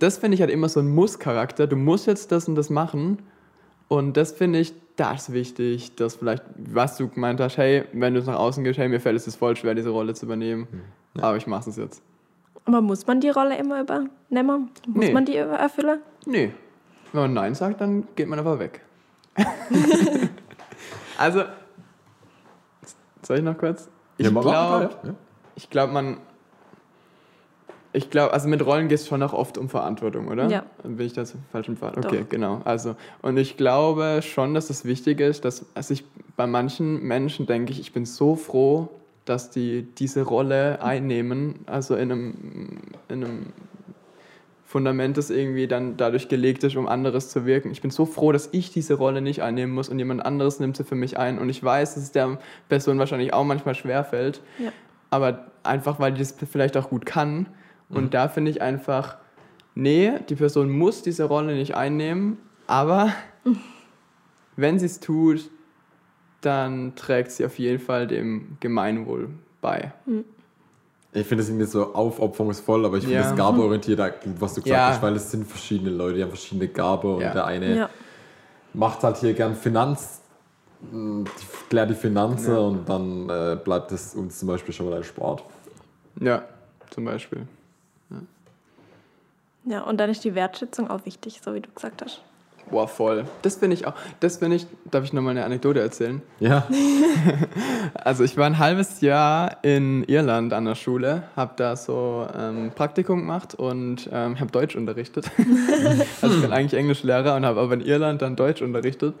[0.00, 1.68] das finde ich halt immer so ein Muss-Charakter.
[1.68, 3.18] Du musst jetzt das und das machen.
[3.86, 8.14] Und das finde ich, das ist wichtig, dass vielleicht, was du gemeint hast, hey, wenn
[8.14, 10.26] du es nach außen gehst, hey, mir fällt es jetzt voll schwer, diese Rolle zu
[10.26, 10.66] übernehmen.
[11.20, 12.02] Aber ich mache es jetzt.
[12.64, 14.70] Aber muss man die Rolle immer übernehmen?
[14.88, 15.12] Muss Nee.
[15.12, 16.00] man die erfüllen?
[16.26, 16.52] Nee.
[17.12, 18.82] Wenn man Nein sagt, dann geht man einfach weg.
[21.18, 21.42] also,
[23.22, 23.88] soll ich noch kurz?
[24.18, 25.14] Ich Ja, glaube, ja.
[25.54, 26.16] ich glaube, man.
[27.94, 30.46] Ich glaube, also mit Rollen geht es schon auch oft um Verantwortung, oder?
[30.48, 30.64] Ja.
[30.82, 31.96] Bin ich da so falsch im Pfad?
[31.96, 32.04] Doch.
[32.04, 32.60] Okay, genau.
[32.64, 36.04] Also, und ich glaube schon, dass es wichtig ist, dass also ich
[36.36, 38.90] bei manchen Menschen denke ich, ich bin so froh,
[39.24, 42.34] dass die diese Rolle einnehmen, also in einem,
[43.08, 43.46] in einem
[44.70, 47.70] Fundament, das irgendwie dann dadurch gelegt ist, um anderes zu wirken.
[47.70, 50.76] Ich bin so froh, dass ich diese Rolle nicht einnehmen muss und jemand anderes nimmt
[50.76, 51.38] sie für mich ein.
[51.38, 54.70] Und ich weiß, dass es der Person wahrscheinlich auch manchmal schwerfällt, Ja.
[55.08, 57.46] aber einfach, weil die das vielleicht auch gut kann.
[57.88, 59.16] Und da finde ich einfach,
[59.74, 63.10] nee, die Person muss diese Rolle nicht einnehmen, aber
[64.56, 65.48] wenn sie es tut,
[66.42, 69.30] dann trägt sie auf jeden Fall dem Gemeinwohl
[69.62, 69.92] bei.
[71.20, 73.30] Ich finde es irgendwie so aufopferungsvoll, aber ich finde Ja.
[73.30, 74.88] es gabeorientiert was du gesagt Ja.
[74.88, 77.32] hast, weil es sind verschiedene Leute, die haben verschiedene Gabe und Ja.
[77.32, 77.90] der eine Ja.
[78.74, 80.20] macht halt hier gern Finanz,
[80.90, 81.28] mh,
[81.68, 82.58] klärt die Finanzen Ja.
[82.58, 85.42] und dann äh, bleibt es uns zum Beispiel schon mal ein Sport.
[86.20, 86.42] Ja,
[86.90, 87.46] zum Beispiel.
[89.64, 92.22] Ja, und dann ist die Wertschätzung auch wichtig, so wie du gesagt hast.
[92.70, 93.24] Boah, voll.
[93.42, 93.94] Das finde ich auch.
[94.20, 94.66] Das finde ich.
[94.90, 96.22] Darf ich nochmal eine Anekdote erzählen?
[96.40, 96.66] Ja,
[97.94, 102.70] Also ich war ein halbes Jahr in Irland an der Schule, habe da so ähm,
[102.74, 105.30] Praktikum gemacht und ähm, habe Deutsch unterrichtet.
[106.22, 109.14] also ich bin eigentlich Englischlehrer und habe aber in Irland dann Deutsch unterrichtet.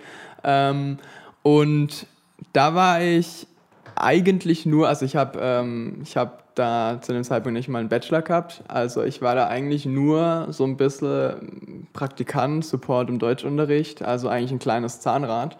[0.44, 0.98] Ähm,
[1.42, 2.06] und
[2.52, 3.46] da war ich
[3.94, 7.88] eigentlich nur, also ich habe ähm, ich hab da zu dem Zeitpunkt nicht mal einen
[7.88, 8.62] Bachelor gehabt.
[8.68, 14.52] Also ich war da eigentlich nur so ein bisschen Praktikant, Support im Deutschunterricht, also eigentlich
[14.52, 15.56] ein kleines Zahnrad.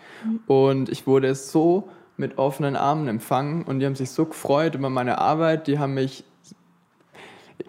[0.46, 4.90] Und ich wurde so mit offenen Armen empfangen und die haben sich so gefreut über
[4.90, 5.66] meine Arbeit.
[5.68, 6.24] Die haben mich,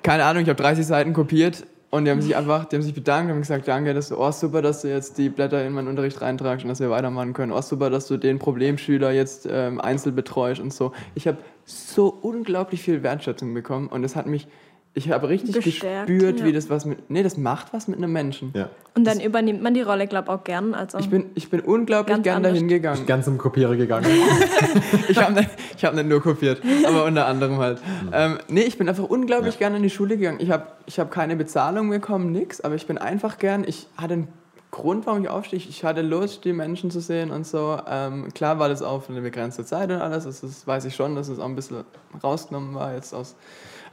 [0.04, 2.94] keine Ahnung, ich habe 30 Seiten kopiert und die haben sich einfach, die haben sich
[2.94, 5.88] bedankt, haben gesagt, danke, dass du, oh super, dass du jetzt die Blätter in meinen
[5.88, 7.52] Unterricht reintragst und dass wir weitermachen können.
[7.52, 10.92] Oh super, dass du den Problemschüler jetzt ähm, einzeln betreust und so.
[11.16, 14.48] Ich habe so unglaublich viel Wertschätzung bekommen und das hat mich,
[14.96, 16.46] ich habe richtig Bestärkt, gespürt, ja.
[16.46, 18.52] wie das was mit, nee, das macht was mit einem Menschen.
[18.56, 18.70] ja.
[18.96, 20.74] Und dann übernimmt man die Rolle, glaube ich, auch gern.
[20.74, 22.52] Also, Ich bin, ich bin unglaublich gern anders.
[22.54, 22.98] dahin Ich gegangen.
[22.98, 24.06] bin ganz zum Kopierer gegangen.
[25.08, 27.80] Ich habe nicht, ich hab nicht nur kopiert, aber unter anderem halt.
[28.12, 29.60] Ähm, nee, ich bin einfach unglaublich Ja.
[29.60, 30.40] gerne in die Schule gegangen.
[30.42, 34.14] Ich habe ich hab keine Bezahlung bekommen, nix, aber ich bin einfach gern, ich hatte
[34.14, 34.28] einen
[34.72, 35.58] Grund, warum ich aufstehe.
[35.60, 37.78] Ich hatte Lust, die Menschen zu sehen und so.
[37.90, 40.96] Ähm, klar war das auch für eine begrenzte Zeit und alles, das, ist, weiß ich
[40.96, 41.78] schon, dass es auch ein bisschen
[42.24, 43.36] rausgenommen war jetzt aus.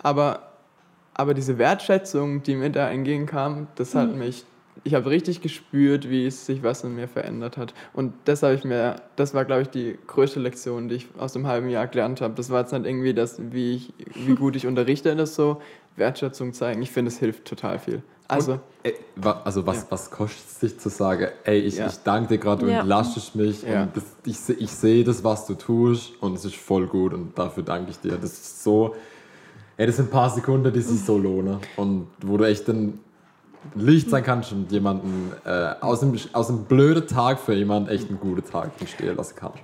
[0.02, 0.45] Aber,
[1.16, 4.44] aber diese Wertschätzung, die mir da entgegenkam, das hat mich
[4.84, 7.72] ich habe richtig gespürt, wie es sich was in mir verändert hat.
[7.94, 11.32] Und das habe ich mir, das war, glaube ich, die größte Lektion, die ich aus
[11.32, 12.34] dem halben Jahr gelernt habe.
[12.34, 15.60] Das war jetzt nicht irgendwie das, wie, ich, wie gut ich unterrichte, das so.
[15.96, 18.02] Wertschätzung zeigen, ich finde, es hilft total viel.
[18.28, 19.86] Also, Und, ey, wa- also was, Ja.
[19.88, 21.86] was kostet es sich zu sagen, ey, ich, Ja.
[21.86, 22.80] ich danke dir gerade, du Ja.
[22.80, 23.84] entlastest mich Ja.
[23.84, 27.36] und das, ich, ich sehe das, was du tust und es ist voll gut und
[27.38, 28.18] dafür danke ich dir.
[28.18, 28.94] Das ist so,
[29.76, 32.98] ey, das sind ein paar Sekunden, die sich so lohnen und wo du echt ein
[33.74, 38.08] Licht sein kannst und jemanden äh, aus, dem, aus einem blöden Tag für jemanden echt
[38.08, 39.58] einen guten Tag entstehen lassen kannst.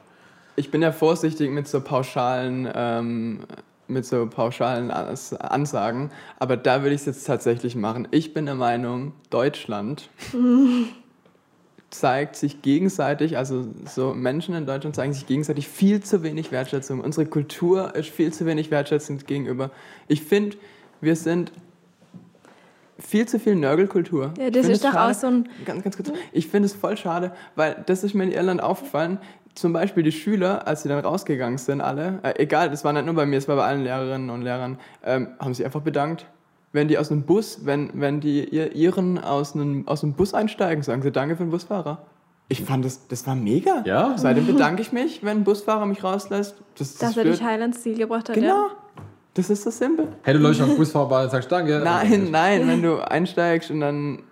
[0.56, 3.40] ich bin ja vorsichtig mit so pauschalen, ähm,
[3.88, 8.08] mit so pauschalen Ans- Ansagen, aber da würde ich es jetzt tatsächlich machen.
[8.10, 10.08] Ich bin der Meinung, Deutschland
[11.92, 17.00] zeigt sich gegenseitig, also so Menschen in Deutschland zeigen sich gegenseitig viel zu wenig Wertschätzung.
[17.00, 19.70] Unsere Kultur ist viel zu wenig wertschätzend gegenüber.
[20.08, 20.56] Ich finde,
[21.00, 21.52] wir sind
[22.98, 24.32] viel zu viel Nörgelkultur.
[24.38, 26.12] Ja, das find ist doch auch so ein- Ganz, ganz kurz.
[26.32, 29.18] Ich finde es voll schade, weil das ist mir in Irland aufgefallen.
[29.54, 33.04] Zum Beispiel die Schüler, als sie dann rausgegangen sind, alle, äh, egal, das war nicht
[33.04, 36.26] nur bei mir, es war bei allen Lehrerinnen und Lehrern, ähm, haben sich einfach bedankt.
[36.72, 40.32] Wenn die aus einem Bus, wenn, wenn die ihr, ihren aus einem, aus einem Bus
[40.32, 42.06] einsteigen, sagen sie Danke für den Busfahrer.
[42.48, 43.82] Ich fand das, das war mega.
[43.86, 44.14] Ja.
[44.16, 46.56] Seitdem bedanke ich mich, wenn ein Busfahrer mich rauslässt.
[46.76, 48.34] Das, das dass er dich heil ins Ziel gebracht hat.
[48.34, 48.46] Genau.
[48.46, 48.70] Ja.
[49.34, 50.08] Das ist so simpel.
[50.22, 51.80] Hey, du läufst am Bus vorbei und sagst Danke.
[51.82, 54.22] Nein, nein, wenn du einsteigst und dann,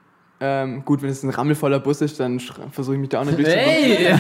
[0.41, 3.39] ähm, gut, wenn es ein rammelvoller Bus ist, dann versuche ich mich da auch nicht
[3.39, 3.69] durchzukommen.
[3.69, 4.15] Hey!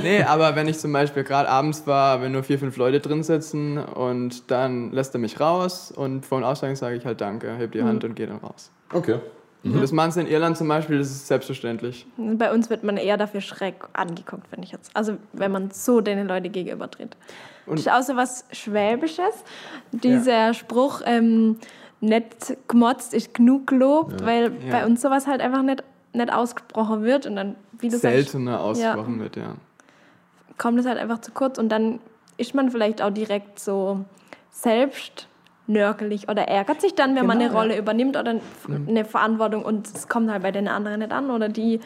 [0.02, 3.22] Nee, aber wenn ich zum Beispiel gerade abends war, wenn nur vier, fünf Leute drin
[3.22, 7.54] sitzen und dann lässt er mich raus und vor dem Aussteigen sage ich halt Danke,
[7.56, 8.70] heb die Hand und gehe dann raus.
[8.92, 9.16] Okay.
[9.64, 12.06] Und das machen sie in Irland zum Beispiel, das ist selbstverständlich.
[12.16, 14.90] Bei uns wird man eher dafür schräg angeguckt, finde ich jetzt.
[14.94, 17.16] Also wenn man so den Leuten gegenüber tritt.
[17.66, 19.44] Und- das ist auch so was Schwäbisches.
[19.92, 21.58] Dieser Spruch, ähm,
[22.00, 24.70] nicht gemotzt ist genug gelobt, weil Ja.
[24.70, 25.82] bei uns sowas halt einfach nicht,
[26.12, 27.26] nicht ausgesprochen wird.
[27.26, 29.54] Und dann, wie du sagst, Seltener ausgesprochen wird, ja.
[30.58, 32.00] kommt es halt einfach zu kurz und dann
[32.36, 34.04] ist man vielleicht auch direkt so
[34.50, 35.26] selbst
[35.66, 37.80] nörgelig oder ärgert sich dann, wenn man Genau, eine Rolle ja.
[37.80, 38.36] übernimmt oder
[38.86, 41.80] eine Verantwortung und es kommt halt bei den anderen nicht an oder die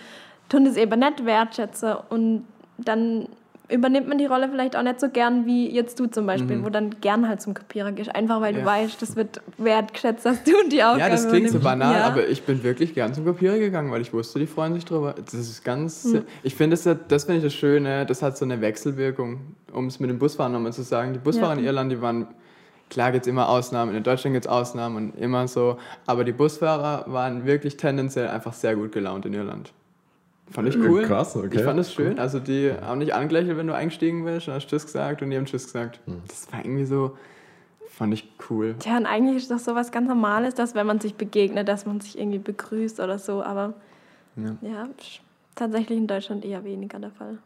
[0.48, 2.44] tun es eben nicht wertschätzen und
[2.79, 3.29] dann
[3.72, 6.68] übernimmt man die Rolle vielleicht auch nicht so gern wie jetzt du zum Beispiel, wo
[6.70, 8.66] dann gern halt zum Kopierer gehst, einfach weil du Mhm.
[8.66, 8.72] Ja.
[8.72, 12.04] weißt, das wird wertgeschätzt, dass du die Aufgabe Ja, das klingt so banal, Ja.
[12.06, 15.14] aber ich bin wirklich gern zum Kopierer gegangen, weil ich wusste, die freuen sich drüber.
[15.24, 16.04] Das ist ganz.
[16.04, 16.22] Hm.
[16.42, 19.40] Ich finde, das, das finde ich das Schöne, das hat so eine Wechselwirkung,
[19.72, 21.12] um es mit dem Busfahren nochmal zu sagen.
[21.12, 21.58] Die Busfahrer Ja.
[21.61, 22.26] in Irland, die waren.
[22.90, 26.32] Klar gibt es immer Ausnahmen, in Deutschland gibt es Ausnahmen und immer so, aber die
[26.32, 29.72] Busfahrer waren wirklich tendenziell einfach sehr gut gelaunt in Irland.
[30.50, 31.02] Fand ich Äh, cool.
[31.05, 31.48] krass, okay.
[31.52, 32.18] Ich fand es schön.
[32.18, 35.31] Also die haben nicht angelächelt, wenn du eingestiegen bist, dann hast du Tschüss gesagt und
[35.31, 36.00] die haben Tschüss gesagt.
[36.07, 36.20] Hm.
[36.28, 37.16] Das war irgendwie so,
[37.88, 38.74] fand ich cool.
[38.78, 41.87] Tja, und eigentlich ist das so was ganz Normales, dass wenn man sich begegnet, dass
[41.87, 43.74] man sich irgendwie begrüßt oder so, aber
[44.37, 44.57] Ja.
[44.62, 45.20] ja, ist
[45.55, 47.38] tatsächlich in Deutschland eher weniger der Fall.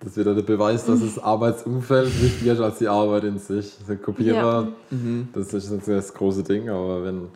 [0.00, 3.76] Das ist wieder der Beweis, dass das Arbeitsumfeld wichtiger ist als die Arbeit in sich.
[3.88, 5.28] Der Kopierer, Mhm.
[5.32, 7.28] das ist jetzt das große Ding, aber wenn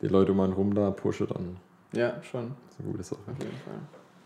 [0.00, 1.56] die Leute um einen rum da pushen, dann
[1.92, 2.44] Ja, schon.
[2.68, 3.18] ist es eine gute Sache.
[3.30, 3.74] Auf jeden Fall.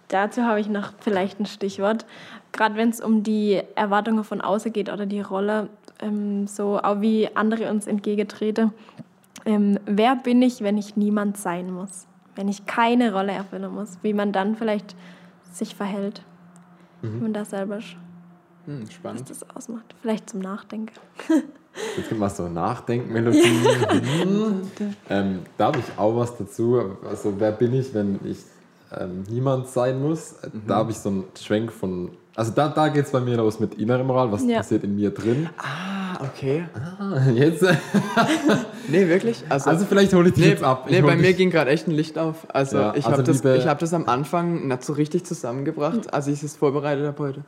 [0.09, 2.07] Dazu habe ich noch vielleicht ein Stichwort.
[2.53, 5.69] Gerade wenn es um die Erwartungen von außen geht oder die Rolle,
[6.01, 8.73] ähm, so auch wie andere uns entgegentreten.
[9.45, 12.07] Ähm, wer bin ich, wenn ich niemand sein muss?
[12.35, 13.99] Wenn ich keine Rolle erfüllen muss?
[14.03, 14.95] Wie man dann vielleicht
[15.53, 16.23] sich verhält?
[17.03, 17.81] Wie man da selber
[18.67, 19.31] Hm, was spannend.
[19.31, 19.95] das ausmacht.
[20.03, 20.93] Vielleicht zum Nachdenken.
[21.97, 23.41] Jetzt kommt mal so Nachdenkmelodie.
[24.23, 24.61] Hm.
[25.09, 26.97] ähm, da habe ich auch was dazu.
[27.09, 28.39] Also, wer bin ich, wenn ich
[28.97, 30.37] ähm, niemand sein muss?
[30.67, 32.11] Da habe ich so einen Schwenk von.
[32.35, 34.31] Also, da, da geht es bei mir los mit innerer Moral.
[34.31, 34.59] Was Ja.
[34.59, 35.49] passiert in mir drin?
[35.59, 36.65] Ah, okay.
[36.75, 37.65] Ah, Jetzt.
[38.91, 39.45] Nee, wirklich?
[39.49, 40.85] Also, Also, vielleicht hole ich dich nee, jetzt ab.
[40.87, 42.47] Ich nee bei mir ging gerade echt ein Licht auf.
[42.55, 46.13] Also, Ja, ich also habe das, ich hab das am Anfang nicht so richtig zusammengebracht,
[46.15, 47.45] als ich es vorbereitet habe heute.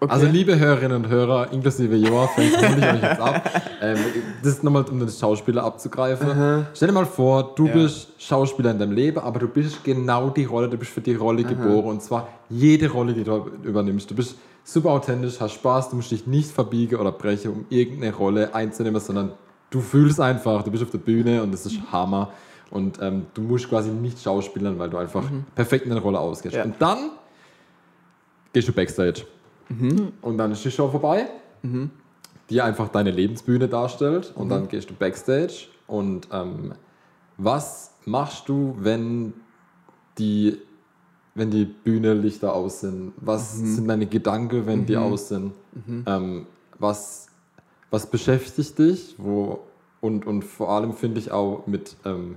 [0.00, 0.12] Okay.
[0.12, 3.50] Also liebe Hörerinnen und Hörer, inklusive Joa, hole ich euch jetzt ab.
[3.80, 3.96] Ähm,
[4.42, 6.66] das ist nochmal, um den Schauspieler abzugreifen.
[6.74, 7.74] Stell dir mal vor, du Ja.
[7.74, 11.14] bist Schauspieler in deinem Leben, aber du bist genau die Rolle, du bist für die
[11.14, 11.84] Rolle geboren.
[11.84, 14.10] Und zwar jede Rolle, die du übernimmst.
[14.10, 14.34] Du bist
[14.64, 19.00] super authentisch, hast Spaß, du musst dich nicht verbiegen oder brechen, um irgendeine Rolle einzunehmen,
[19.00, 19.30] sondern
[19.70, 22.32] du fühlst einfach, du bist auf der Bühne und das ist Hammer.
[22.70, 25.22] Und ähm, du musst quasi nicht schauspielern, weil du einfach
[25.54, 26.56] perfekt in der Rolle ausgehst.
[26.56, 26.64] Ja.
[26.64, 27.10] Und dann
[28.52, 29.22] gehst du Backstage.
[30.22, 31.28] Und dann ist die Show vorbei,
[32.50, 34.32] die einfach deine Lebensbühne darstellt.
[34.34, 35.66] Und dann gehst du Backstage.
[35.86, 36.72] Und ähm,
[37.36, 39.34] was machst du, wenn
[40.18, 40.58] die,
[41.34, 43.12] wenn die Bühne Lichter aus sind?
[43.16, 45.52] Was sind deine Gedanken, wenn die aus sind?
[46.06, 46.46] Ähm,
[46.78, 47.26] was,
[47.90, 49.14] was beschäftigt dich?
[49.18, 49.60] Wo,
[50.00, 52.36] und, und vor allem finde ich auch mit, ähm,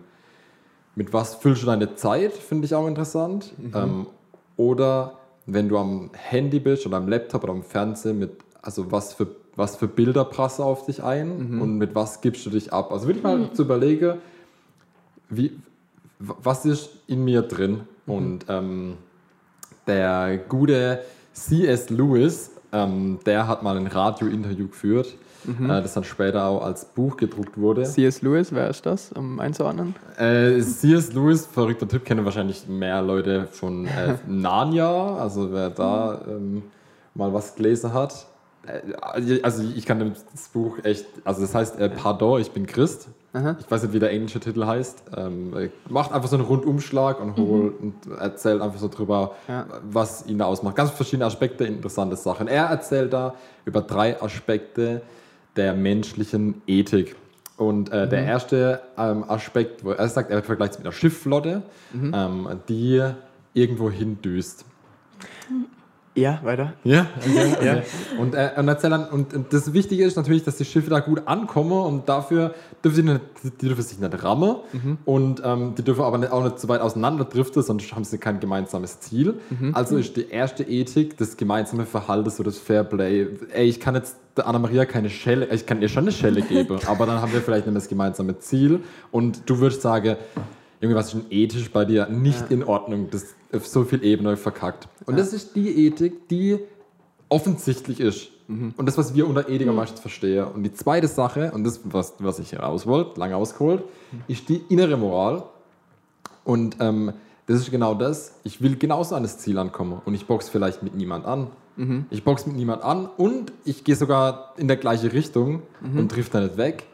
[0.96, 3.54] mit was füllst du deine Zeit, finde ich auch interessant.
[3.74, 4.08] Ähm,
[4.58, 9.14] oder wenn du am Handy bist oder am Laptop oder am Fernsehen, mit, also was
[9.14, 12.92] für, was für Bilder prassen auf dich ein und mit was gibst du dich ab.
[12.92, 14.20] Also würde ich mal zu überlegen,
[15.30, 15.58] wie,
[16.20, 17.82] was ist in mir drin?
[18.06, 18.98] Und ähm,
[19.88, 21.90] der gute C.S.
[21.90, 25.16] Lewis, ähm, der hat mal ein Radio-Interview geführt,
[25.48, 27.84] äh, das dann später auch als Buch gedruckt wurde.
[27.84, 28.22] C.S.
[28.22, 29.96] Lewis, wer ist das, um einzuordnen?
[30.18, 31.14] Äh, C.S.
[31.14, 36.64] Lewis, verrückter Typ, kennen wahrscheinlich mehr Leute von äh, Narnia, also wer da ähm,
[37.16, 38.26] mal was gelesen hat.
[38.66, 38.94] Äh,
[39.42, 43.08] also ich kann das Buch echt, also das heißt äh, Pardon, ich bin Christ.
[43.34, 43.56] Aha.
[43.62, 45.04] Ich weiß nicht, wie der englische Titel heißt.
[45.16, 49.68] Ähm, äh, macht einfach so einen Rundumschlag und, hol, und erzählt einfach so drüber, Ja.
[49.90, 50.76] was ihn da ausmacht.
[50.76, 52.50] Ganz verschiedene Aspekte, interessante Sachen.
[52.50, 55.02] Er erzählt da über drei Aspekte
[55.56, 57.16] der menschlichen Ethik.
[57.58, 61.62] Und äh, der erste ähm, Aspekt, wo er sagt, er vergleicht es mit einer Schiffflotte,
[61.94, 63.04] ähm, die
[63.54, 64.66] irgendwo hindüst.
[66.14, 66.74] Ja, weiter.
[66.84, 67.66] Ja, okay, okay.
[67.66, 68.22] Ja.
[68.22, 71.00] Und, äh, und, erzähl dann, und und das Wichtige ist natürlich, dass die Schiffe da
[71.00, 74.58] gut ankommen und dafür dürfen sie nicht, die dürfen sich nicht rammen
[75.06, 78.18] und ähm, die dürfen aber nicht, auch nicht zu weit auseinander driften, sonst haben sie
[78.18, 79.36] kein gemeinsames Ziel.
[79.74, 83.28] Also ist die erste Ethik das gemeinsame Verhalten, so das Fairplay.
[83.54, 86.80] Ey, ich kann jetzt der Anna-Maria keine Schelle, ich kann ihr schon eine Schelle geben,
[86.88, 90.18] aber dann haben wir vielleicht nicht mehr das gemeinsame Ziel und du würdest sagen,
[90.82, 94.36] irgendwie was ist denn ethisch bei dir nicht in Ordnung, das auf so viel Ebene
[94.36, 94.90] verkackt.
[95.06, 96.60] Und das ist die Ethik, die
[97.30, 98.30] offensichtlich ist.
[98.76, 100.46] Und das, was wir unter Ethik am meisten verstehen.
[100.46, 103.84] Und die zweite Sache, und das, was, was ich heraus wollte, lange ausgeholt,
[104.28, 105.44] ist die innere Moral.
[106.44, 107.14] Und ähm,
[107.46, 108.40] das ist genau das.
[108.44, 110.02] Ich will genauso an das Ziel ankommen.
[110.04, 111.48] Und ich box vielleicht mit niemand an.
[112.10, 116.34] Ich box mit niemand an und ich gehe sogar in der gleiche Richtung und trifft
[116.34, 116.86] da nicht weg.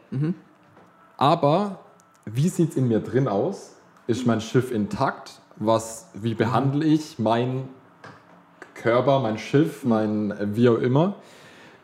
[1.17, 1.79] Aber
[2.25, 3.76] wie sieht es in mir drin aus?
[4.07, 5.41] Ist mein Schiff intakt?
[5.57, 7.67] Was, wie behandle ich mein
[8.75, 11.15] Körper, mein Schiff, mein äh, wie auch immer?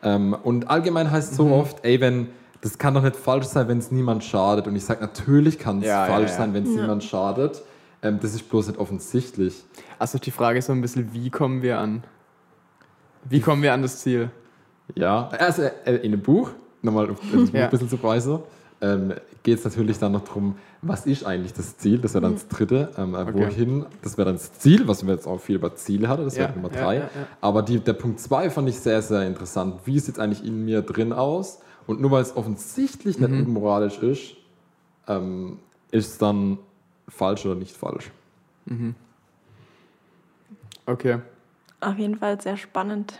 [0.02, 2.28] Ähm, und allgemein heißt es so oft, ey, wenn
[2.60, 4.66] das kann doch nicht falsch sein, wenn es niemand schadet.
[4.66, 6.36] Und ich sage, natürlich kann es Ja, ja, falsch ja.
[6.36, 6.82] sein, wenn es Ja.
[6.82, 7.62] niemand schadet.
[8.02, 9.62] Ähm, das ist bloß nicht offensichtlich.
[9.98, 12.04] Also die Frage ist so ein bisschen, wie kommen wir an?
[13.28, 14.30] Wie kommen wir an das Ziel?
[14.94, 16.50] Ja, also äh, in dem Buch,
[16.82, 17.08] nochmal
[17.52, 17.64] Ja.
[17.64, 18.42] ein bisschen zu Preise,
[18.84, 21.98] ähm, geht es natürlich dann noch darum, was ist eigentlich das Ziel?
[21.98, 22.90] Das wäre dann das dritte.
[22.98, 23.32] Ähm, äh, Okay.
[23.34, 23.86] Wohin?
[24.02, 26.42] Das wäre dann das Ziel, was wir jetzt auch viel über Ziele hatten, das Ja,
[26.44, 26.94] wäre Nummer drei.
[26.96, 27.08] ja, ja.
[27.40, 29.80] Aber die, der Punkt zwei fand ich sehr, sehr interessant.
[29.84, 31.60] Wie sieht es eigentlich in mir drin aus?
[31.86, 33.30] Und nur weil es offensichtlich Mhm.
[33.30, 34.36] nicht unmoralisch ist,
[35.08, 35.58] ähm,
[35.90, 36.58] ist es dann
[37.08, 38.10] falsch oder nicht falsch.
[40.86, 41.18] Okay.
[41.80, 43.18] Auf jeden Fall sehr spannend.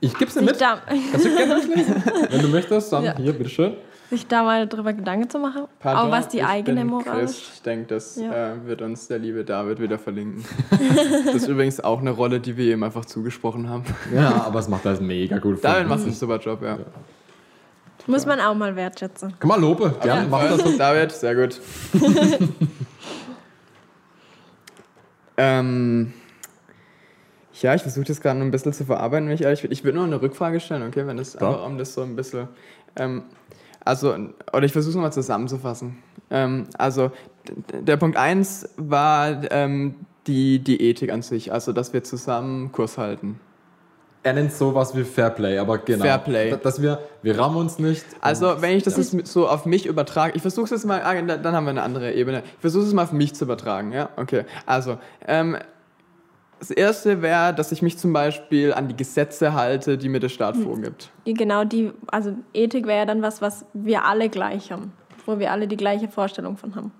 [0.00, 0.60] Ich gebe es dir Sich mit.
[0.60, 2.02] da, Kannst du gerne durchlesen?
[2.30, 3.16] Wenn du möchtest, dann Ja.
[3.16, 3.74] hier, bitteschön.
[4.10, 5.64] Sich da mal drüber Gedanken zu machen.
[5.78, 7.38] Pardon, auch was die ich eigene Moral ist.
[7.54, 8.52] Ich denke, das Ja.
[8.54, 10.44] äh, wird uns der liebe David wieder verlinken.
[11.26, 13.84] das ist übrigens auch eine Rolle, die wir ihm einfach zugesprochen haben.
[14.14, 15.64] Ja, aber es macht das mega gut.
[15.64, 16.78] David macht einen super Job, ja.
[18.06, 19.34] Muss man auch mal wertschätzen.
[19.38, 19.94] Komm mal, Lobe.
[20.02, 20.60] Gerne, mach das.
[20.74, 21.60] Äh, David, sehr gut.
[25.36, 26.12] ähm,
[27.60, 29.70] Ja, ich versuche das gerade noch ein bisschen zu verarbeiten, wenn ich ehrlich bin.
[29.70, 31.48] Ich würde nur eine Rückfrage stellen, okay, wenn das Ja.
[31.50, 32.48] um das so ein bisschen.
[32.96, 33.22] Ähm,
[33.84, 34.14] also,
[34.52, 35.98] oder ich versuche es nochmal zusammenzufassen.
[36.30, 37.10] Ähm, also,
[37.72, 39.94] der Punkt 1 war ähm,
[40.26, 43.40] die, die Ethik an sich, also dass wir zusammen Kurs halten.
[44.22, 46.04] Er nennt sowas wie Fairplay, aber genau.
[46.04, 46.50] Fairplay.
[46.50, 48.04] Da- Dass wir, wir rammen uns nicht.
[48.20, 51.00] Also, wenn ich das jetzt mit- so auf mich übertrage, ich versuche es jetzt mal,
[51.02, 52.42] ah, da- dann haben wir eine andere Ebene.
[52.44, 54.10] Ich versuche es mal auf mich zu übertragen, ja?
[54.16, 54.44] Okay.
[54.66, 55.56] Also, ähm,
[56.60, 60.28] das erste wäre, dass ich mich zum Beispiel an die Gesetze halte, die mir der
[60.28, 61.10] Staat vorgibt.
[61.26, 64.92] Die, genau die, also Ethik wäre ja dann was, was wir alle gleich haben,
[65.26, 66.92] wo wir alle die gleiche Vorstellung von haben.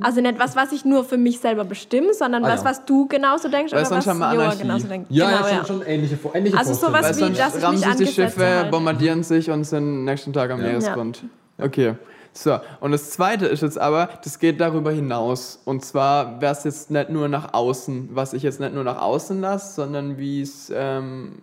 [0.00, 2.70] Also nicht was, was ich nur für mich selber bestimme, sondern Ah, was, ja.
[2.70, 5.10] was du genauso denkst Weil oder sonst was haben wir Joa genauso denkt.
[5.10, 5.64] ja, genau, ja, ja.
[5.64, 8.70] schon, schon ähnliche, ähnliche Also sowas Weil wie, dass ich rammen mich die Schiffe, halte.
[8.70, 10.68] bombardieren sich und sind nächsten Tag am Ja.
[10.68, 11.24] Meeresgrund.
[11.58, 11.94] Okay.
[12.34, 15.60] So, und das zweite ist jetzt aber, das geht darüber hinaus.
[15.64, 19.00] Und zwar wäre es jetzt nicht nur nach außen, was ich jetzt nicht nur nach
[19.00, 21.34] außen lasse, sondern wie es ähm,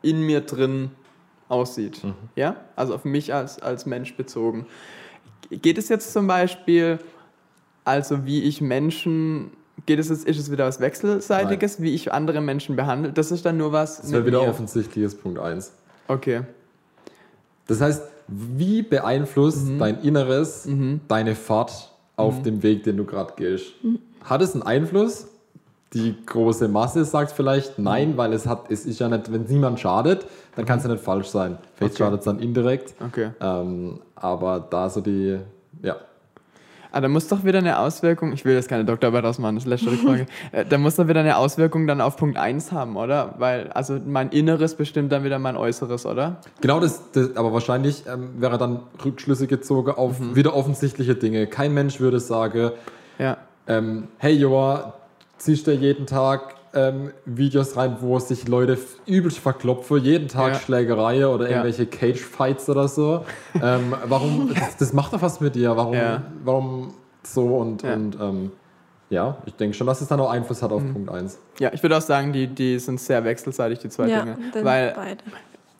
[0.00, 0.90] in mir drin
[1.48, 2.00] aussieht.
[2.36, 2.56] Ja?
[2.74, 4.66] Also auf mich als, als Mensch bezogen.
[5.50, 6.98] Geht es jetzt zum Beispiel,
[7.84, 9.50] also wie ich Menschen,
[9.84, 13.12] geht es jetzt, ist es wieder was Wechselseitiges, wie ich andere Menschen behandle?
[13.12, 14.00] Das ist dann nur was.
[14.00, 14.48] Das wäre wieder mir.
[14.48, 15.72] offensichtliches Punkt 1.
[16.08, 16.42] Okay.
[17.66, 18.02] Das heißt,
[18.56, 19.78] wie beeinflusst Mhm.
[19.78, 20.68] dein Inneres
[21.08, 23.66] deine Fahrt auf dem Weg, den du gerade gehst?
[24.24, 25.26] Hat es einen Einfluss?
[25.94, 27.84] Die große Masse sagt vielleicht Mhm.
[27.84, 30.24] nein, weil es hat, es ist ja nicht, wenn es niemand schadet,
[30.56, 31.58] dann kann es ja nicht falsch sein.
[31.74, 32.04] Vielleicht Okay.
[32.04, 32.94] schadet es dann indirekt.
[33.04, 33.30] Okay.
[33.40, 35.38] Ähm, aber da so die,
[35.82, 35.96] ja.
[36.92, 39.70] Ah, da muss doch wieder eine Auswirkung, ich will jetzt keine Doktorarbeit ausmachen, das ist
[39.70, 40.26] letzte Rückfrage.
[40.52, 43.34] äh, da muss doch wieder eine Auswirkung dann auf Punkt 1 haben, oder?
[43.38, 46.36] Weil, also mein Inneres bestimmt dann wieder mein Äußeres, oder?
[46.60, 50.36] Genau das, das aber wahrscheinlich ähm, wäre dann Rückschlüsse gezogen auf Mhm.
[50.36, 51.46] wieder offensichtliche Dinge.
[51.46, 52.72] Kein Mensch würde sagen,
[53.18, 53.38] Ja.
[53.66, 54.92] ähm, hey Joa,
[55.38, 60.58] ziehst du jeden Tag ähm, Videos rein, wo sich Leute übelst verklopfen, jeden Tag Ja.
[60.60, 61.50] Schlägerei oder Ja.
[61.58, 63.24] irgendwelche Cage-Fights oder so.
[63.62, 66.22] ähm, warum, das, das macht doch was mit dir, warum, Ja.
[66.44, 67.94] warum so und, Ja.
[67.94, 68.52] und ähm,
[69.10, 70.92] ja, ich denke schon, dass es dann auch Einfluss hat auf Mhm.
[70.94, 71.38] Punkt 1.
[71.58, 74.38] Ja, ich würde auch sagen, die, die sind sehr wechselseitig, die zwei ja, Dinge.
[74.62, 75.18] Weil beide.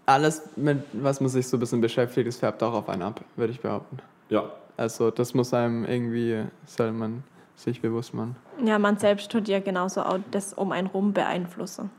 [0.05, 3.22] alles, mit was man sich so ein bisschen beschäftigt, das färbt auch auf einen ab,
[3.37, 3.98] würde ich behaupten.
[4.28, 4.44] Ja.
[4.76, 7.22] Also das muss einem irgendwie, soll man
[7.56, 8.36] sich bewusst machen.
[8.64, 11.90] Ja, man selbst tut ja genauso auch das um einen rum beeinflussen.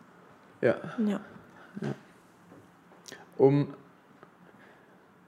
[0.61, 0.75] Ja.
[1.05, 1.19] Ja.
[3.37, 3.67] Um.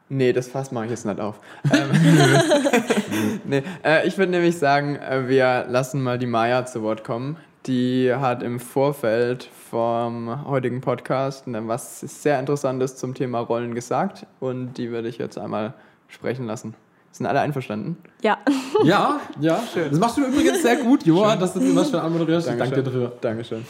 [0.07, 1.39] Nee, das Fass mache ich jetzt nicht auf.
[1.73, 1.89] ähm,
[3.43, 7.38] nee, äh, ich würde nämlich sagen, äh, wir lassen mal die Maya zu Wort kommen.
[7.65, 14.75] Die hat im Vorfeld vom heutigen Podcast was sehr Interessantes zum Thema Rollen gesagt und
[14.75, 15.73] die würde ich jetzt einmal
[16.07, 16.75] sprechen lassen.
[17.15, 17.95] Sind alle einverstanden?
[18.23, 18.39] Ja.
[18.84, 19.89] Ja, ja, schön.
[19.89, 22.49] Das machst du übrigens sehr gut, Joa, dass du das immer schon anmoderierst.
[22.49, 23.13] Ich danke dir dafür.
[23.21, 23.65] Dankeschön.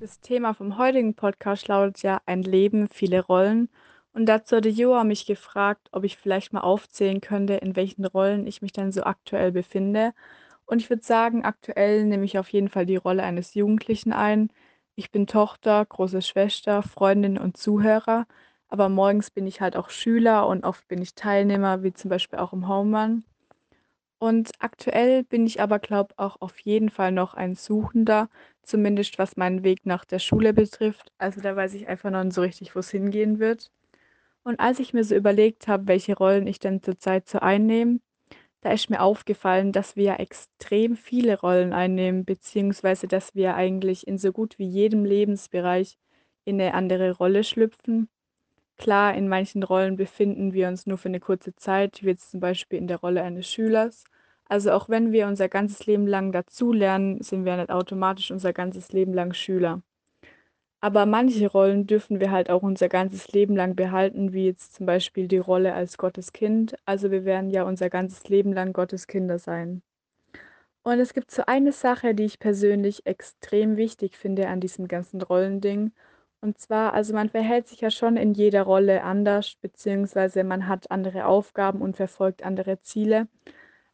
[0.00, 3.68] Das Thema vom heutigen Podcast lautet ja ein Leben, viele Rollen.
[4.14, 8.48] Und dazu hatte Joa mich gefragt, ob ich vielleicht mal aufzählen könnte, in welchen Rollen
[8.48, 10.12] ich mich denn so aktuell befinde.
[10.66, 14.50] Und ich würde sagen, aktuell nehme ich auf jeden Fall die Rolle eines Jugendlichen ein.
[14.96, 18.26] Ich bin Tochter, große Schwester, Freundin und Zuhörer.
[18.74, 22.40] Aber morgens bin ich halt auch Schüler und oft bin ich Teilnehmer, wie zum Beispiel
[22.40, 23.22] auch im Homeman.
[24.18, 28.28] Und aktuell bin ich aber, glaube auch auf jeden Fall noch ein Suchender,
[28.64, 31.12] zumindest was meinen Weg nach der Schule betrifft.
[31.18, 33.70] Also da weiß ich einfach noch nicht so richtig, wo es hingehen wird.
[34.42, 38.00] Und als ich mir so überlegt habe, welche Rollen ich denn zurzeit so einnehme,
[38.62, 44.18] da ist mir aufgefallen, dass wir extrem viele Rollen einnehmen, beziehungsweise dass wir eigentlich in
[44.18, 45.96] so gut wie jedem Lebensbereich
[46.44, 48.08] in eine andere Rolle schlüpfen.
[48.76, 52.40] Klar, in manchen Rollen befinden wir uns nur für eine kurze Zeit, wie jetzt zum
[52.40, 54.04] Beispiel in der Rolle eines Schülers.
[54.48, 58.92] Also auch wenn wir unser ganzes Leben lang dazulernen, sind wir nicht automatisch unser ganzes
[58.92, 59.82] Leben lang Schüler.
[60.80, 64.86] Aber manche Rollen dürfen wir halt auch unser ganzes Leben lang behalten, wie jetzt zum
[64.86, 66.76] Beispiel die Rolle als Gottes Kind.
[66.84, 69.82] Also wir werden ja unser ganzes Leben lang Gottes Kinder sein.
[70.82, 75.20] Und es gibt so eine Sache, die ich persönlich extrem wichtig finde an diesem ganzen
[75.22, 75.92] Rollending.
[76.44, 80.90] Und zwar, also man verhält sich ja schon in jeder Rolle anders, beziehungsweise man hat
[80.90, 83.28] andere Aufgaben und verfolgt andere Ziele.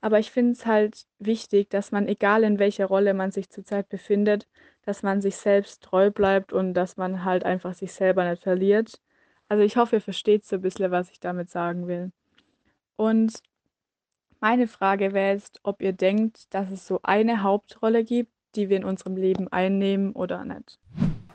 [0.00, 3.88] Aber ich finde es halt wichtig, dass man, egal in welcher Rolle man sich zurzeit
[3.88, 4.48] befindet,
[4.82, 9.00] dass man sich selbst treu bleibt und dass man halt einfach sich selber nicht verliert.
[9.48, 12.10] Also ich hoffe, ihr versteht so ein bisschen, was ich damit sagen will.
[12.96, 13.44] Und
[14.40, 18.76] meine Frage wäre jetzt, ob ihr denkt, dass es so eine Hauptrolle gibt, die wir
[18.76, 20.80] in unserem Leben einnehmen oder nicht.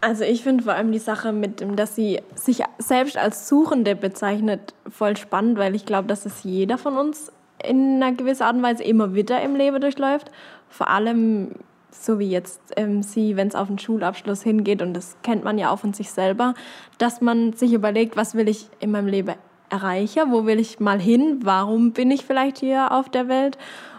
[0.06, 3.96] Also ich finde vor allem die Sache mit dem, dass sie sich selbst als Suchende
[3.96, 7.32] bezeichnet, voll spannend, weil ich glaube, dass es jeder von uns
[7.68, 10.30] in einer gewissen Art und Weise immer wieder im Leben durchläuft.
[10.70, 11.54] Vor allem
[11.90, 15.58] so wie jetzt ähm, sie, wenn es auf den Schulabschluss hingeht, und das kennt man
[15.58, 16.54] ja auch von sich selber,
[17.00, 19.34] dass man sich überlegt, was will ich in meinem Leben
[19.72, 23.58] erreichen, wo will ich mal hin, warum bin ich vielleicht hier auf der Welt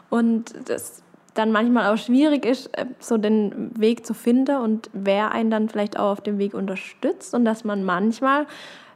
[0.08, 1.02] und das
[1.38, 5.68] dann manchmal auch schwierig ist, äh, so den Weg zu finden und wer einen dann
[5.68, 8.46] vielleicht auch auf dem Weg unterstützt und dass man manchmal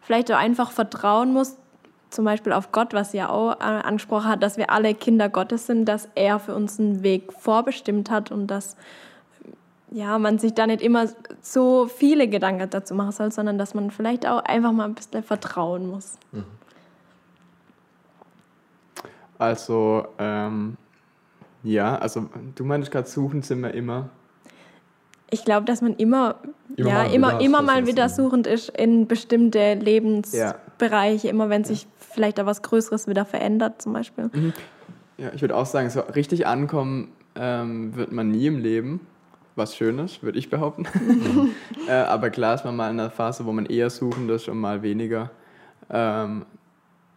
[0.03, 1.57] vielleicht auch einfach vertrauen muss,
[2.11, 5.67] zum Beispiel auf Gott, was ja auch äh, angesprochen hat, dass wir alle Kinder Gottes
[5.67, 8.77] sind, dass er für uns einen Weg vorbestimmt hat und dass
[9.93, 11.07] ja, man sich da nicht immer
[11.41, 15.23] so viele Gedanken dazu machen soll, sondern dass man vielleicht auch einfach mal ein bisschen
[15.23, 16.17] vertrauen muss.
[16.33, 16.45] Mhm.
[19.39, 20.77] Also, ähm,
[21.63, 24.11] ja, also du meinst gerade, suchen sind wir immer.
[25.31, 26.37] Ich glaube, dass man immer,
[26.77, 31.31] immer ja, mal immer, immer mal wieder suchend ist in bestimmte Lebensbereiche, ja.
[31.33, 34.31] immer wenn sich vielleicht auch was Größeres wieder verändert, zum Beispiel.
[34.33, 34.53] Mhm.
[35.19, 39.07] Ja, ich würde auch sagen, so richtig ankommen ähm, wird man nie im Leben.
[39.57, 40.87] Was Schönes, würde ich behaupten.
[41.89, 44.59] Äh, aber klar ist man mal in einer Phase, wo man eher suchend ist und
[44.59, 45.31] mal weniger.
[45.91, 46.47] Ähm,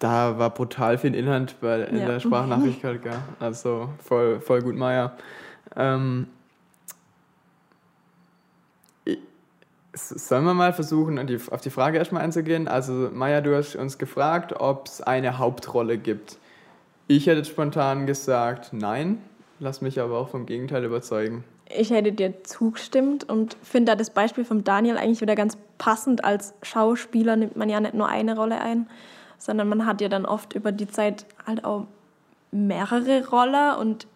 [0.04, 2.06] da war brutal viel Inhalt bei, in ja.
[2.06, 3.00] der Sprachnachricht gell?
[3.40, 5.14] Also voll, voll gut, Maya.
[5.78, 6.28] Ähm,
[9.96, 11.20] Sollen wir mal versuchen,
[11.52, 12.68] auf die Frage erstmal einzugehen?
[12.68, 16.40] Also, Maya, du hast uns gefragt, ob es eine Hauptrolle gibt.
[17.08, 19.20] Ich hätte spontan gesagt, nein.
[19.60, 21.44] Lass mich aber auch vom Gegenteil überzeugen.
[21.70, 26.26] Ich hätte dir zugestimmt und finde da das Beispiel von Daniel eigentlich wieder ganz passend.
[26.26, 28.88] Als Schauspieler nimmt man ja nicht nur eine Rolle ein,
[29.44, 31.86] sondern man hat ja dann oft über die Zeit halt auch
[32.52, 34.08] mehrere Rollen und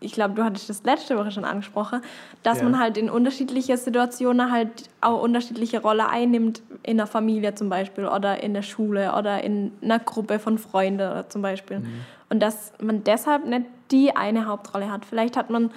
[0.00, 2.02] ich glaube, du hattest das letzte Woche schon angesprochen,
[2.42, 2.64] dass ja.
[2.64, 8.06] man halt in unterschiedliche Situationen halt auch unterschiedliche Rollen einnimmt, in der Familie zum Beispiel
[8.06, 11.80] oder in der Schule oder in einer Gruppe von Freunden zum Beispiel.
[11.80, 12.04] Mhm.
[12.28, 15.04] Und dass man deshalb nicht die eine Hauptrolle hat.
[15.04, 15.70] Vielleicht hat man,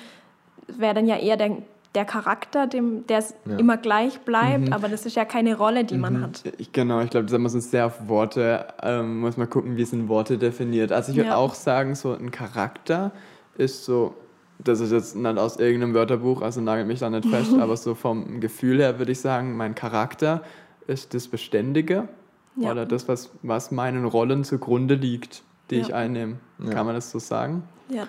[0.67, 1.57] wäre dann ja eher der,
[1.95, 3.57] der Charakter, dem, der ja.
[3.57, 4.73] immer gleich bleibt, mhm.
[4.73, 6.01] aber das ist ja keine Rolle, die mhm.
[6.01, 6.43] man hat.
[6.57, 9.81] Ich, genau, ich glaube, da muss man sehr auf Worte, ähm, muss man gucken, wie
[9.81, 10.91] es in Worte definiert.
[10.91, 11.35] Also ich würde ja.
[11.35, 13.11] auch sagen, so ein Charakter
[13.57, 14.15] ist so,
[14.59, 17.93] das ist jetzt nicht aus irgendeinem Wörterbuch, also nagelt mich da nicht fest, aber so
[17.93, 20.43] vom Gefühl her würde ich sagen, mein Charakter
[20.87, 22.07] ist das Beständige
[22.55, 22.71] ja.
[22.71, 25.81] oder das, was, was meinen Rollen zugrunde liegt, die ja.
[25.81, 26.37] ich einnehme.
[26.59, 26.71] Ja.
[26.71, 27.63] Kann man das so sagen?
[27.89, 28.07] Ja.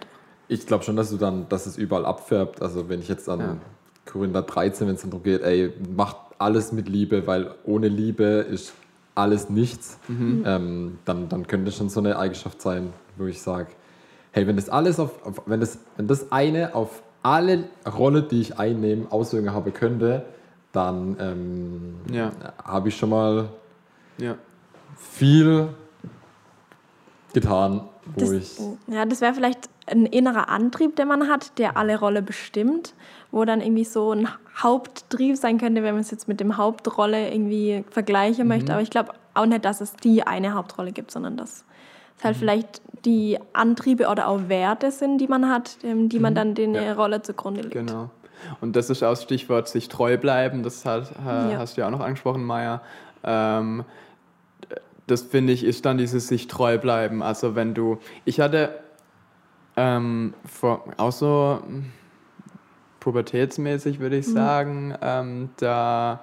[0.53, 2.61] Ich glaube schon, dass du dann, dass es überall abfärbt.
[2.61, 3.57] Also wenn ich jetzt an ja.
[4.05, 8.75] Korinther 13, wenn es darum geht, ey, macht alles mit Liebe, weil ohne Liebe ist
[9.15, 10.43] alles nichts, mhm.
[10.47, 13.69] ähm, dann, dann könnte schon so eine Eigenschaft sein, wo ich sage,
[14.33, 18.41] hey, wenn das alles auf, auf, wenn das, wenn das eine auf alle Rolle, die
[18.41, 20.27] ich einnehme, Auswirkungen haben könnte,
[20.73, 22.31] dann ähm, ja.
[22.63, 23.49] habe ich schon mal
[24.19, 24.37] ja.
[24.97, 25.69] viel
[27.33, 28.61] getan, wo das, ich.
[28.89, 32.95] Ja, das wäre vielleicht ein innerer Antrieb, den man hat, der alle Rolle bestimmt,
[33.31, 37.33] wo dann irgendwie so ein Haupttrieb sein könnte, wenn man es jetzt mit dem Hauptrolle
[37.33, 38.49] irgendwie vergleichen mhm.
[38.49, 38.73] möchte.
[38.73, 41.65] Aber ich glaube auch nicht, dass es die eine Hauptrolle gibt, sondern dass
[42.19, 42.41] es halt mhm.
[42.41, 46.37] vielleicht die Antriebe oder auch Werte sind, die man hat, ähm, die man mhm.
[46.37, 46.93] dann den ja.
[46.95, 47.75] Rolle zugrunde legt.
[47.75, 48.11] Genau.
[48.61, 51.59] Und das ist auch das Stichwort sich treu bleiben, das hat, ja.
[51.59, 52.83] hast du ja auch noch angesprochen, Maya.
[53.23, 53.85] Ähm,
[55.07, 57.23] das finde ich ist dann dieses sich treu bleiben.
[57.23, 58.79] Also wenn du, ich hatte
[59.77, 61.87] ähm, vor, auch so hm,
[63.01, 64.33] pubertätsmäßig würde ich mhm.
[64.33, 66.23] sagen, ähm, da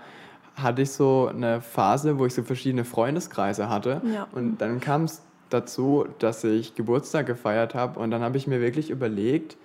[0.56, 4.02] hatte ich so eine Phase, wo ich so verschiedene Freundeskreise hatte.
[4.14, 4.28] Ja.
[4.32, 8.62] Und dann kam es dazu, dass ich Geburtstag gefeiert habe und dann habe ich mir
[8.62, 9.58] wirklich überlegt,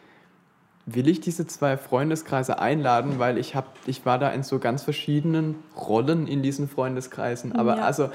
[0.86, 4.82] will ich diese zwei Freundeskreise einladen, weil ich habe, ich war da in so ganz
[4.82, 7.52] verschiedenen Rollen in diesen Freundeskreisen.
[7.52, 7.84] Aber ja.
[7.84, 8.10] also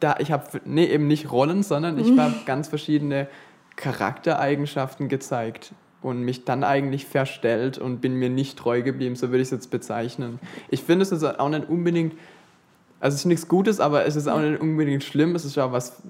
[0.00, 3.28] da, ich habe nee, eben nicht Rollen, sondern ich habe ganz verschiedene
[3.76, 5.72] Charaktereigenschaften gezeigt
[6.02, 9.52] und mich dann eigentlich verstellt und bin mir nicht treu geblieben, so würde ich es
[9.52, 10.38] jetzt bezeichnen.
[10.68, 12.14] Ich finde es ist auch nicht unbedingt,
[13.00, 15.72] also es ist nichts Gutes, aber es ist auch nicht unbedingt schlimm, es ist ja
[15.72, 16.02] was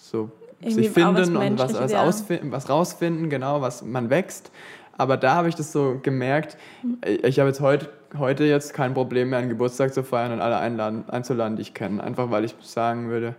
[0.00, 0.30] so
[0.66, 4.50] sich finden und was, was, ausfinden, was rausfinden, genau, was man wächst.
[4.96, 6.98] Aber da habe ich das so gemerkt, mhm.
[7.04, 7.88] ich habe jetzt heute,
[8.18, 11.74] heute jetzt kein Problem mehr, einen Geburtstag zu feiern und alle einladen, einzuladen, die ich
[11.74, 12.02] kenne.
[12.02, 13.34] Einfach weil ich sagen würde,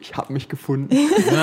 [0.00, 0.94] ich habe mich gefunden.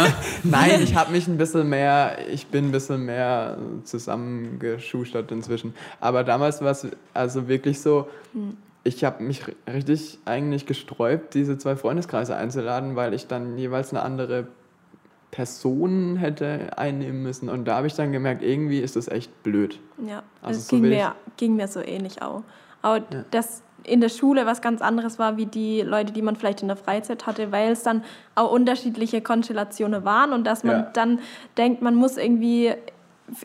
[0.44, 5.74] Nein, ich habe mich ein bisschen mehr, ich bin ein bisschen mehr zusammengeschustert inzwischen.
[6.00, 8.08] Aber damals war es also wirklich so,
[8.84, 9.42] ich habe mich
[9.72, 14.48] richtig eigentlich gesträubt, diese zwei Freundeskreise einzuladen, weil ich dann jeweils eine andere
[15.34, 17.50] Person hätte einnehmen müssen.
[17.50, 19.80] Und da habe ich dann gemerkt, irgendwie ist das echt blöd.
[20.08, 22.44] Ja, also es so ging, mir, ging mir so ähnlich auch.
[22.84, 23.26] Aber ja.
[23.32, 26.68] das in der Schule was ganz anderes war, wie die Leute, die man vielleicht in
[26.68, 28.04] der Freizeit hatte, weil es dann
[28.36, 30.90] auch unterschiedliche Konstellationen waren und dass man ja.
[30.94, 31.20] dann
[31.58, 32.72] denkt, man muss irgendwie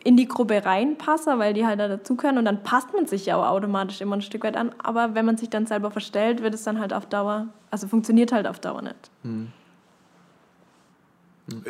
[0.03, 3.35] in die Gruppe reinpasse, weil die halt da dazugehören und dann passt man sich ja
[3.37, 4.73] auch automatisch immer ein Stück weit an.
[4.77, 8.31] Aber wenn man sich dann selber verstellt, wird es dann halt auf Dauer, also funktioniert
[8.31, 9.09] halt auf Dauer nicht.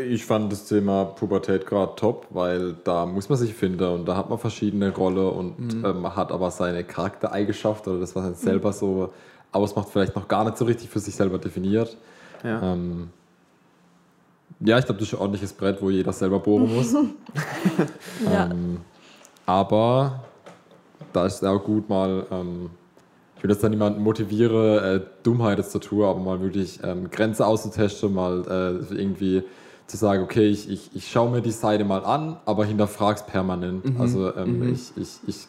[0.09, 4.15] Ich fand das Thema Pubertät gerade top, weil da muss man sich finden und da
[4.15, 8.73] hat man verschiedene Rollen und ähm, hat aber seine Charaktereigenschaften oder das, was man selber
[8.73, 9.13] so
[9.51, 11.97] ausmacht, vielleicht noch gar nicht so richtig für sich selber definiert.
[12.43, 12.73] Ja.
[12.73, 13.09] Ähm,
[14.61, 16.93] ja, ich glaube, das ist ein ordentliches Brett, wo jeder selber bohren muss.
[18.25, 18.45] Ja.
[18.51, 18.79] Ähm,
[19.45, 20.23] aber
[21.13, 22.69] da ist es auch gut, mal, ähm,
[23.37, 27.45] ich will jetzt da niemanden motivieren, äh, Dummheit zu tun, aber mal wirklich ähm, Grenze
[27.45, 28.43] auszutesten, mal
[28.91, 29.43] äh, irgendwie
[29.89, 33.85] zu sagen, okay, ich, ich, ich schaue mir die Seite mal an, aber hinterfrag's permanent.
[33.99, 35.47] Also ähm, ich, ich, ich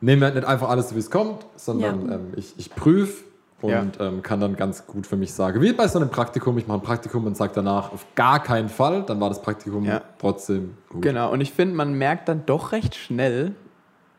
[0.00, 2.14] nehme halt nicht einfach alles so, wie es kommt, sondern Ja.
[2.16, 3.24] ähm, ich, ich prüfe
[3.62, 4.06] und Ja.
[4.06, 6.78] ähm, kann dann ganz gut für mich sagen, wie bei so einem Praktikum, ich mache
[6.78, 10.02] ein Praktikum und sage danach auf gar keinen Fall, dann war das Praktikum Ja.
[10.18, 11.02] trotzdem gut.
[11.02, 13.52] Genau, und ich finde, man merkt dann doch recht schnell,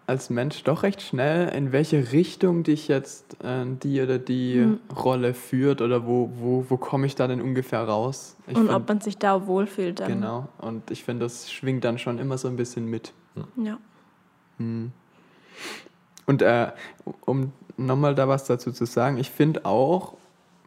[0.08, 4.80] als Mensch doch recht schnell, in welche Richtung dich jetzt äh, die oder die Mhm.
[4.96, 8.36] Rolle führt oder wo, wo, wo komme ich da denn ungefähr raus.
[8.48, 10.08] Ich und find- ob man sich da wohlfühlt dann.
[10.08, 13.14] Genau, und ich finde, das schwingt dann schon immer so ein bisschen mit.
[13.58, 13.78] Ja.
[16.28, 16.72] Und äh,
[17.26, 20.14] um nochmal da was dazu zu sagen, ich finde auch,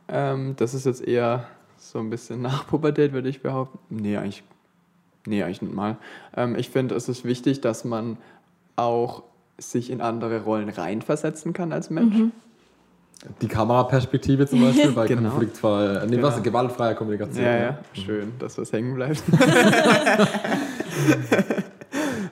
[0.09, 1.47] ähm, das ist jetzt eher
[1.78, 3.78] so ein bisschen nach Pubertät, würde ich behaupten.
[3.97, 4.43] Nee, eigentlich,
[5.26, 5.97] nee, eigentlich nicht mal.
[6.36, 8.18] Ähm, ich finde, es ist wichtig, dass man
[8.76, 9.22] auch
[9.59, 12.15] sich in andere Rollen reinversetzen kann als Mensch.
[13.43, 15.31] Die Kameraperspektive zum Beispiel bei Genau.
[15.31, 16.29] konfliktfreier, nee, Genau.
[16.29, 17.45] was, gewaltfreier Kommunikation.
[17.45, 19.23] Ja, ja, schön, dass was hängen bleibt.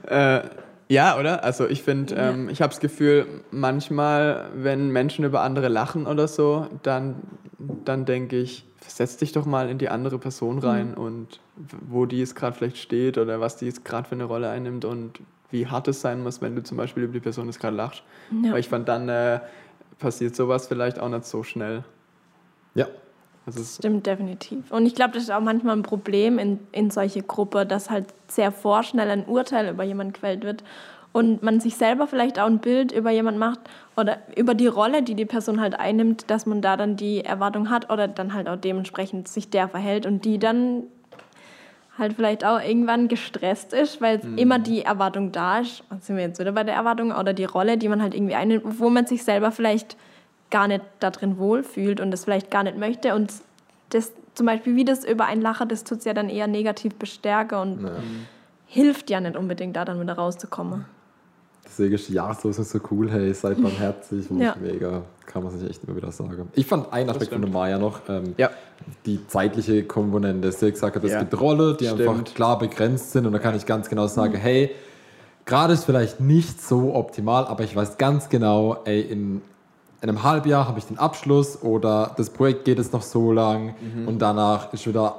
[0.09, 0.41] äh,
[0.89, 1.43] ja, oder?
[1.43, 6.29] Also ich finde, ähm, ich habe das Gefühl, manchmal, wenn Menschen über andere lachen oder
[6.29, 7.17] so, dann,
[7.85, 12.07] dann denke ich, setz dich doch mal in die andere Person rein und w- wo
[12.07, 15.19] die jetzt gerade vielleicht steht oder was die jetzt gerade für eine Rolle einnimmt und
[15.57, 18.03] wie hart es sein muss, wenn du zum Beispiel über die Person jetzt gerade lachst.
[18.43, 18.53] Ja.
[18.53, 19.41] Weil ich fand, dann äh,
[19.99, 21.85] passiert sowas vielleicht auch nicht so schnell.
[22.75, 22.87] Ja.
[23.47, 24.71] Also Stimmt, definitiv.
[24.71, 28.07] Und ich glaube, das ist auch manchmal ein Problem in, in solche Gruppe, dass halt
[28.27, 30.65] sehr vorschnell ein Urteil über jemanden gefällt wird
[31.13, 33.61] und man sich selber vielleicht auch ein Bild über jemanden macht
[33.97, 37.71] oder über die Rolle, die die Person halt einnimmt, dass man da dann die Erwartung
[37.71, 40.83] hat oder dann halt auch dementsprechend sich der verhält und die dann
[41.99, 46.25] halt vielleicht auch irgendwann gestresst ist, weil immer die Erwartung da ist, und sind wir
[46.25, 49.07] jetzt wieder bei der Erwartung, oder die Rolle, die man halt irgendwie einnimmt, wo man
[49.07, 49.97] sich selber vielleicht
[50.51, 53.15] gar nicht da drin wohlfühlt und das vielleicht gar nicht möchte.
[53.15, 53.33] Und
[53.91, 56.95] das zum Beispiel wie das über ein Lacher, das tut es ja dann eher negativ
[56.97, 57.91] bestärken und
[58.67, 60.85] hilft ja nicht unbedingt da dann wieder rauszukommen.
[61.67, 64.57] Deswegen ist die Jahreszeit so cool, hey, seid barmherzig, finde Ja.
[64.63, 65.03] ich mega.
[65.27, 66.49] Kann man sich echt immer wieder sagen.
[66.55, 68.51] Ich fand einen Aspekt von der Maya noch, ähm, Ja.
[69.05, 70.51] die zeitliche Komponente.
[70.53, 71.21] Sie hat gesagt, es Ja.
[71.21, 72.01] gibt Rollen, die Stimmt.
[72.09, 74.71] einfach klar begrenzt sind und da kann ich ganz genau sagen, hey,
[75.45, 79.43] gerade ist vielleicht nicht so optimal, aber ich weiß ganz genau, ey, in
[80.01, 83.75] einem Halbjahr habe ich den Abschluss oder das Projekt geht jetzt noch so lang
[84.07, 85.17] und danach ist wieder,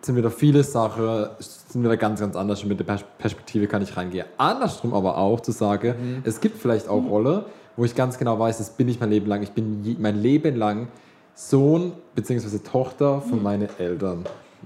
[0.00, 3.82] sind wieder viele Sachen, sind wieder ganz, ganz anders und mit der Pers- Perspektive kann
[3.82, 4.26] ich reingehen.
[4.36, 7.46] Andersrum aber auch zu sagen, es gibt vielleicht auch Rolle,
[7.76, 10.20] wo ich ganz genau weiß, das bin ich mein Leben lang, ich bin je, mein
[10.20, 10.88] Leben lang
[11.34, 12.58] Sohn bzw.
[12.58, 14.24] Tochter von meinen Eltern.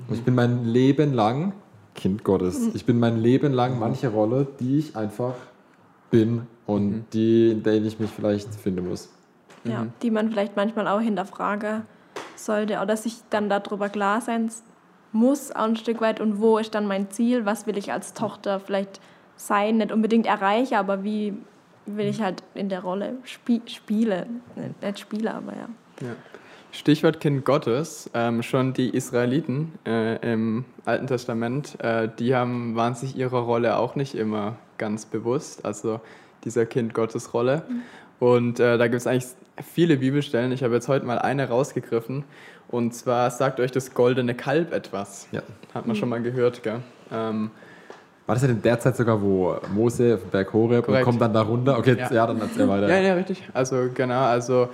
[0.09, 1.53] Und ich bin mein Leben lang
[1.95, 2.71] Kind Gottes.
[2.75, 5.35] Ich bin mein Leben lang manche Rolle, die ich einfach
[6.11, 9.11] bin und die, in der ich mich vielleicht finden muss.
[9.65, 11.83] Ja, die man vielleicht manchmal auch hinterfragen
[12.35, 14.51] sollte oder sich dann darüber klar sein
[15.13, 16.21] muss, auch ein Stück weit.
[16.21, 17.45] Und wo ist dann mein Ziel?
[17.47, 19.01] Was will ich als Tochter vielleicht
[19.37, 19.77] sein?
[19.79, 21.35] Nicht unbedingt erreichen, aber wie
[21.87, 24.41] will ich halt in der Rolle spie spielen?
[24.81, 25.69] Nicht- spielen, aber ja.
[26.01, 26.15] Ja.
[26.75, 32.95] Stichwort Kind Gottes, ähm, schon die Israeliten äh, im Alten Testament, äh, die haben, waren
[32.95, 36.01] sich ihrer Rolle auch nicht immer ganz bewusst, also
[36.45, 37.63] dieser Kind Gottes Rolle.
[38.19, 39.27] Und äh, da gibt es eigentlich
[39.63, 40.51] viele Bibelstellen.
[40.51, 42.25] Ich habe jetzt heute mal eine rausgegriffen.
[42.73, 45.29] Und zwar sagt euch das goldene Kalb etwas.
[45.31, 45.43] Ja.
[45.75, 46.81] Hat man schon mal gehört, gell?
[47.13, 47.51] Ähm,
[48.27, 51.21] War das ja in der Zeit sogar, wo Mose auf dem Berg Horeb und kommt
[51.21, 51.79] dann da runter?
[51.79, 52.27] Okay, ja, Ja.
[52.27, 52.89] dann erzähl weiter.
[52.89, 53.43] Ja, ja, richtig.
[53.53, 54.69] Also genau, also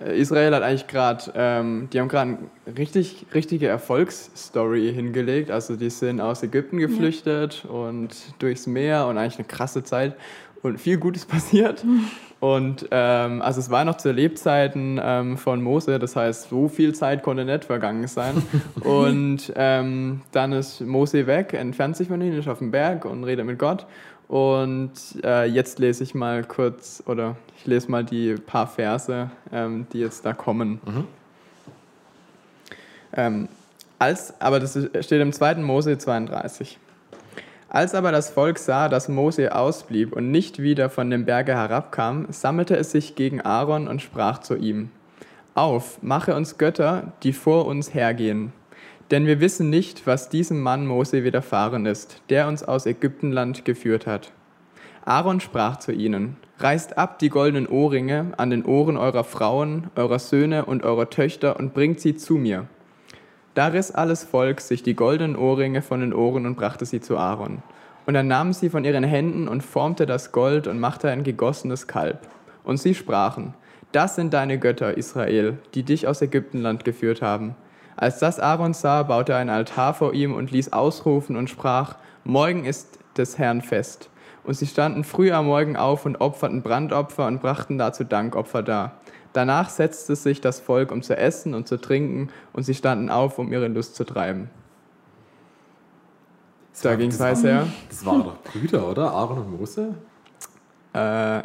[0.00, 5.50] äh, Israel hat eigentlich gerade, ähm, die haben gerade eine richtig, richtige Erfolgsstory hingelegt.
[5.50, 10.14] Also die sind aus Ägypten geflüchtet und durchs Meer und eigentlich eine krasse Zeit
[10.62, 11.84] und viel Gutes passiert.
[12.40, 16.94] Und ähm, also es war noch zu Lebzeiten ähm, von Mose, das heißt, so viel
[16.94, 18.42] Zeit konnte nicht vergangen sein.
[18.82, 23.24] und ähm, dann ist Mose weg, entfernt sich von ihnen, ist auf dem Berg und
[23.24, 23.86] redet mit Gott.
[24.26, 29.86] Und äh, jetzt lese ich mal kurz, oder ich lese mal die paar Verse, ähm,
[29.92, 30.80] die jetzt da kommen.
[33.12, 33.48] Ähm,
[33.98, 35.56] als, aber das steht im 2.
[35.56, 36.78] Mose 32.
[37.72, 42.26] Als aber das Volk sah, dass Mose ausblieb und nicht wieder von dem Berge herabkam,
[42.30, 44.90] sammelte es sich gegen Aaron und sprach zu ihm,
[45.54, 48.52] Auf, mache uns Götter, die vor uns hergehen.
[49.12, 54.04] Denn wir wissen nicht, was diesem Mann Mose widerfahren ist, der uns aus Ägyptenland geführt
[54.04, 54.32] hat.
[55.04, 60.18] Aaron sprach zu ihnen, Reißt ab die goldenen Ohrringe an den Ohren eurer Frauen, eurer
[60.18, 62.66] Söhne und eurer Töchter und bringt sie zu mir.
[63.54, 67.18] Da riss alles Volk sich die goldenen Ohrringe von den Ohren und brachte sie zu
[67.18, 67.62] Aaron.
[68.06, 71.86] Und er nahm sie von ihren Händen und formte das Gold und machte ein gegossenes
[71.86, 72.28] Kalb.
[72.64, 73.54] Und sie sprachen,
[73.92, 77.56] das sind deine Götter, Israel, die dich aus Ägyptenland geführt haben.
[77.96, 81.96] Als das Aaron sah, baute er ein Altar vor ihm und ließ ausrufen und sprach,
[82.22, 84.10] Morgen ist des Herrn Fest.
[84.44, 88.92] Und sie standen früh am Morgen auf und opferten Brandopfer und brachten dazu Dankopfer dar.
[89.32, 93.38] Danach setzte sich das Volk, um zu essen und zu trinken, und sie standen auf,
[93.38, 94.50] um ihre Lust zu treiben.
[96.82, 97.66] Da ging es heiß her.
[97.88, 99.10] Das waren doch Brüder, oder?
[99.10, 99.94] Aaron und Mose?
[100.94, 101.42] Äh,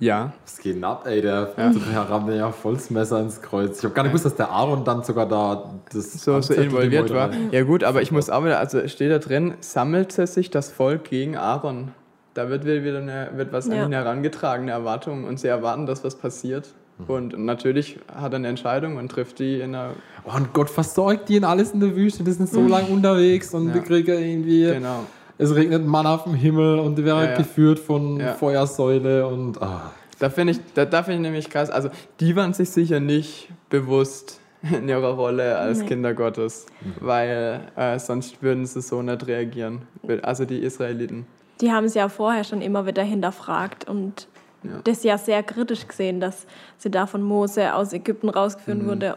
[0.00, 0.32] ja.
[0.44, 1.20] Was geht denn ab, ey?
[1.20, 1.70] Der, ja.
[1.70, 3.78] der rammt ja voll das Messer ins Kreuz.
[3.78, 7.12] Ich habe gar nicht gewusst, dass der Aaron dann sogar da das so, so involviert
[7.12, 7.30] war.
[7.50, 11.04] Ja gut, aber ich muss auch wieder, also steht da drin, sammelte sich das Volk
[11.04, 11.92] gegen Aaron.
[12.34, 13.74] Da wird wieder eine, wird was ja.
[13.74, 16.72] an ihn herangetragen, eine Erwartung, und sie erwarten, dass was passiert.
[16.98, 17.04] Mhm.
[17.06, 19.92] Und natürlich hat er eine Entscheidung und trifft die in der.
[20.24, 22.24] Oh, und Gott versorgt die in alles in der Wüste.
[22.24, 22.68] Die sind so mhm.
[22.68, 23.74] lange unterwegs und ja.
[23.74, 24.64] die kriegen irgendwie.
[24.64, 25.04] Genau.
[25.38, 27.36] Es regnet Mann auf dem Himmel und die werden ja, ja.
[27.36, 28.34] geführt von ja.
[28.34, 29.62] Feuersäule und.
[29.62, 29.92] Ah.
[30.18, 31.70] Da finde ich, da, da find ich nämlich krass.
[31.70, 35.86] Also, die waren sich sicher nicht bewusst in ihrer Rolle als nee.
[35.86, 36.94] Kinder Gottes, mhm.
[37.00, 39.82] weil äh, sonst würden sie so nicht reagieren.
[40.22, 41.26] Also, die Israeliten.
[41.60, 44.26] Die haben es ja vorher schon immer wieder hinterfragt und
[44.62, 44.80] ja.
[44.84, 46.46] das ja sehr kritisch gesehen, dass
[46.78, 48.86] sie da von Mose aus Ägypten rausgeführt mhm.
[48.86, 49.16] wurde,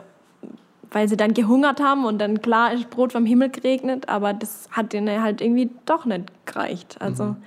[0.91, 4.67] weil sie dann gehungert haben und dann klar ist Brot vom Himmel geregnet, aber das
[4.71, 6.97] hat ihnen halt irgendwie doch nicht gereicht.
[6.99, 7.37] Also, mhm.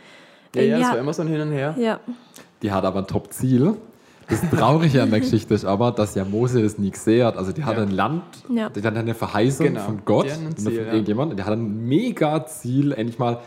[0.55, 1.75] Ja, ja, war immer so ein Hin und Her.
[1.79, 2.01] Ja.
[2.63, 3.77] Die hat aber ein Top-Ziel.
[4.29, 7.37] Das Traurige an der Geschichte ist aber, dass ja Mose das nie gesehen hat.
[7.37, 7.83] Also die hat ja.
[7.83, 8.71] ein Land, ja.
[8.71, 9.81] die hat eine Verheißung genau.
[9.81, 11.39] von Gott, Ziel, von irgendjemand.
[11.39, 13.41] Die hat ein mega Ziel, endlich mal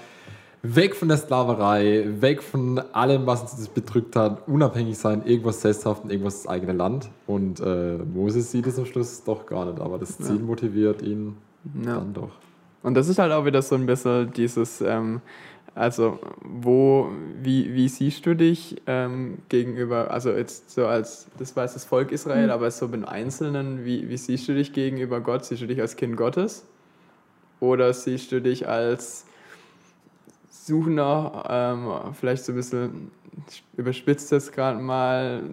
[0.76, 6.04] weg von der Sklaverei, weg von allem, was uns bedrückt hat, unabhängig sein, irgendwas sesshaft
[6.04, 7.10] und irgendwas das eigene Land.
[7.26, 10.42] Und äh, Moses sieht es am Schluss doch gar nicht, aber das Ziel ja.
[10.42, 11.38] motiviert ihn
[11.86, 11.96] ja.
[11.96, 12.32] dann doch.
[12.84, 15.22] Und das ist halt auch wieder so ein bisschen dieses, ähm,
[15.76, 17.10] also wo,
[17.42, 22.12] wie, wie siehst du dich ähm, gegenüber, also jetzt so als, das weiß das Volk
[22.12, 22.52] Israel, mhm.
[22.52, 25.46] aber so im Einzelnen, wie, wie siehst du dich gegenüber Gott?
[25.46, 26.66] Siehst du dich als Kind Gottes?
[27.60, 29.27] Oder siehst du dich als
[30.68, 33.12] Suchender, ähm, vielleicht so ein bisschen
[33.76, 35.44] überspitzt das gerade mal,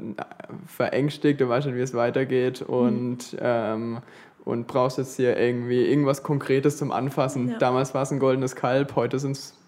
[0.67, 3.39] verängstigt, du weißt nicht, wie es weitergeht und, mhm.
[3.41, 3.99] ähm,
[4.45, 7.51] und brauchst jetzt hier irgendwie irgendwas Konkretes zum Anfassen.
[7.51, 7.59] Ja.
[7.59, 9.59] Damals war es ein goldenes Kalb, heute sind es,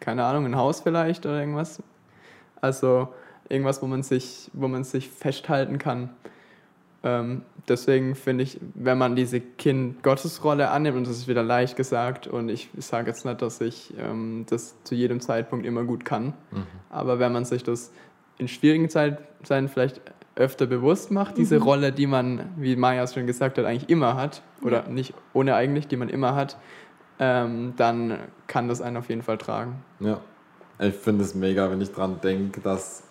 [0.00, 1.82] keine Ahnung, ein Haus vielleicht oder irgendwas.
[2.60, 3.08] Also
[3.48, 6.10] irgendwas, wo man sich, wo man sich festhalten kann.
[7.06, 12.26] Ähm, deswegen finde ich, wenn man diese Kind-Gottes-Rolle annimmt, und das ist wieder leicht gesagt,
[12.26, 16.34] und ich sage jetzt nicht, dass ich ähm, das zu jedem Zeitpunkt immer gut kann,
[16.50, 16.66] mhm.
[16.90, 17.92] aber wenn man sich das
[18.38, 20.00] in schwierigen Zeiten vielleicht
[20.34, 21.62] öfter bewusst macht, diese mhm.
[21.62, 24.88] Rolle, die man, wie Maya schon gesagt hat, eigentlich immer hat, oder ja.
[24.88, 26.58] nicht ohne eigentlich, die man immer hat,
[27.20, 29.76] ähm, dann kann das einen auf jeden Fall tragen.
[30.00, 30.20] Ja,
[30.80, 33.04] ich finde es mega, wenn ich dran denke, dass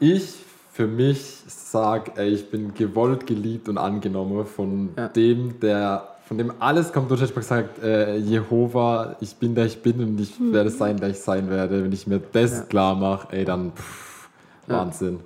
[0.00, 0.44] ich
[0.74, 5.06] für mich sage, ey, ich bin gewollt, geliebt und angenommen von ja.
[5.06, 7.08] dem, der von dem alles kommt.
[7.12, 10.52] Du hast mal gesagt, äh, Jehova, ich bin der ich bin und ich mhm.
[10.52, 11.84] werde sein, der ich sein werde.
[11.84, 12.62] Wenn ich mir das ja.
[12.62, 14.28] klar mache, ey, dann pff,
[14.66, 15.20] Wahnsinn.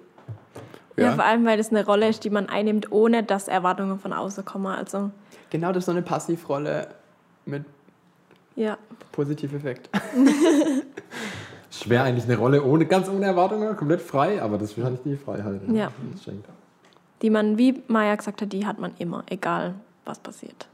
[0.99, 1.05] Ja.
[1.05, 1.13] ja.
[1.13, 4.45] vor allem, weil das eine Rolle ist, die man einnimmt, ohne dass Erwartungen von außen
[4.45, 4.67] kommen.
[4.67, 5.11] Also
[5.49, 6.89] genau, das ist so eine Passivrolle
[7.47, 7.65] mit
[8.55, 8.77] ja.
[9.13, 9.89] Positiveffekt.
[11.79, 15.17] schwer eigentlich eine Rolle ohne, ganz ohne Erwartungen, komplett frei, aber das ist wahrscheinlich die
[15.17, 15.61] Freiheit.
[15.73, 15.91] Ja.
[16.27, 16.33] Die,
[17.23, 19.75] die man, wie Maya gesagt hat, die hat man immer, egal
[20.05, 20.67] was passiert.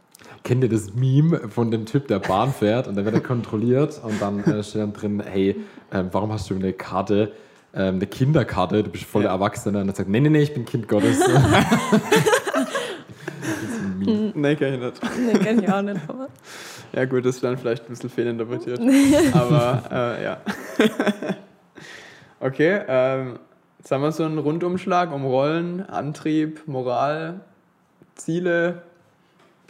[0.43, 4.01] Kennt ihr das Meme von dem Typ, der Bahn fährt und dann wird er kontrolliert
[4.03, 5.57] und dann äh, steht dann drin, hey,
[5.91, 7.33] äh, warum hast du eine Karte,
[7.73, 10.55] äh, eine Kinderkarte, du bist voll der Erwachsene und er sagt, nee, nee, nee, ich
[10.55, 11.19] bin Kind Gottes.
[14.05, 14.49] das ist ein Meme.
[14.49, 15.01] Nee, kenn ich nicht.
[15.19, 16.29] Nee, kenn ich auch nicht, aber...
[16.95, 18.81] Ja gut, das ist dann vielleicht ein bisschen fehlinterpretiert.
[19.35, 20.39] Aber äh, ja.
[22.41, 23.39] okay, ähm,
[23.79, 27.41] jetzt haben wir so einen Rundumschlag um Rollen, Antrieb, Moral,
[28.15, 28.83] Ziele,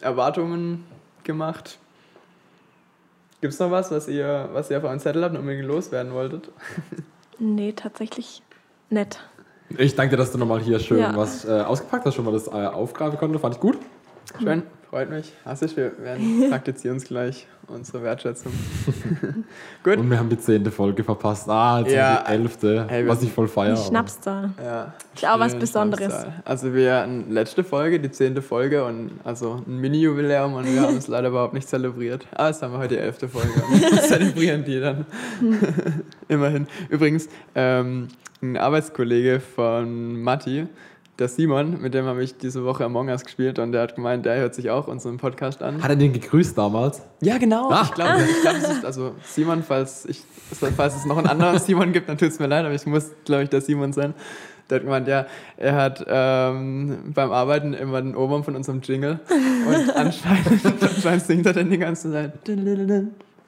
[0.02, 0.84] Erwartungen
[1.22, 1.78] gemacht.
[3.40, 6.12] Gibt es noch was, was ihr, was ihr auf euren Zettel habt und unbedingt loswerden
[6.12, 6.50] wolltet?
[7.38, 8.42] nee, tatsächlich
[8.90, 9.18] nett.
[9.78, 11.16] Ich danke dir, dass du nochmal hier schön ja.
[11.16, 13.38] was äh, ausgepackt hast, schon mal das äh, aufgreifen konnte.
[13.38, 13.78] Fand ich gut.
[14.42, 14.62] Schön
[14.94, 15.32] freut mich.
[15.44, 18.52] Hassig, wir werden praktizieren uns gleich unsere Wertschätzung.
[19.82, 19.96] Gut.
[19.96, 21.48] Und wir haben die zehnte Folge verpasst.
[21.48, 23.76] Ah, jetzt Ja, die elfte, hey, was ich voll feiere.
[23.76, 24.50] Schnapszahl.
[24.62, 26.12] Ja, Ist auch was Besonderes.
[26.12, 26.42] Schnapszahl.
[26.44, 30.96] Also wir hatten letzte Folge, die zehnte Folge und also ein Mini-Jubiläum und wir haben
[30.96, 32.24] es leider überhaupt nicht zelebriert.
[32.32, 35.06] Aber jetzt haben wir heute die elfte Folge wir zelebrieren die dann.
[36.28, 36.68] Immerhin.
[36.88, 38.06] Übrigens, ähm,
[38.42, 40.68] ein Arbeitskollege von Matti,
[41.18, 44.26] der Simon, mit dem habe ich diese Woche Among Us gespielt und der hat gemeint,
[44.26, 45.82] der hört sich auch unseren Podcast an.
[45.82, 47.02] Hat er den gegrüßt damals?
[47.20, 47.70] Ja, genau.
[47.70, 47.82] Ah.
[47.84, 50.22] Ich glaube, ich glaub, es ist, also Simon, falls, ich,
[50.76, 53.10] falls es noch einen anderen Simon gibt, dann tut es mir leid, aber ich muss,
[53.24, 54.14] glaube ich, der Simon sein.
[54.68, 59.20] Der hat gemeint, ja, er hat ähm, beim Arbeiten immer den Ohrwurm von unserem Jingle
[59.68, 62.32] und anscheinend, anscheinend singt er dann die ganze Zeit.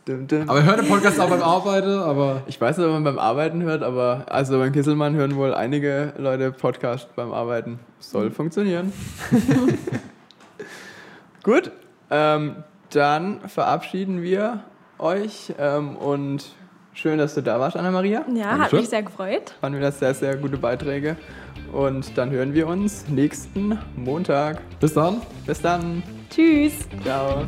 [0.07, 0.49] Dum, dum.
[0.49, 3.19] Aber er hört den Podcast auch beim Arbeiten, aber Ich weiß nicht, ob man beim
[3.19, 7.81] Arbeiten hört, aber also beim Kisselmann hören wohl einige Leute Podcast beim Arbeiten.
[7.99, 8.93] Soll funktionieren.
[11.43, 11.73] Gut,
[12.11, 12.57] ähm,
[12.91, 14.61] dann verabschieden wir
[14.99, 16.55] euch ähm, und
[16.93, 18.25] schön, dass du da warst, Anna-Maria.
[18.33, 19.57] Ja, hat mich sehr gefreut.
[19.61, 21.17] Waren wieder sehr, sehr gute Beiträge.
[21.73, 24.61] Und dann hören wir uns nächsten Montag.
[24.79, 25.21] bis dann.
[25.47, 26.05] Bis dann.
[26.31, 26.89] Tschüss.
[27.03, 27.45] Ciao.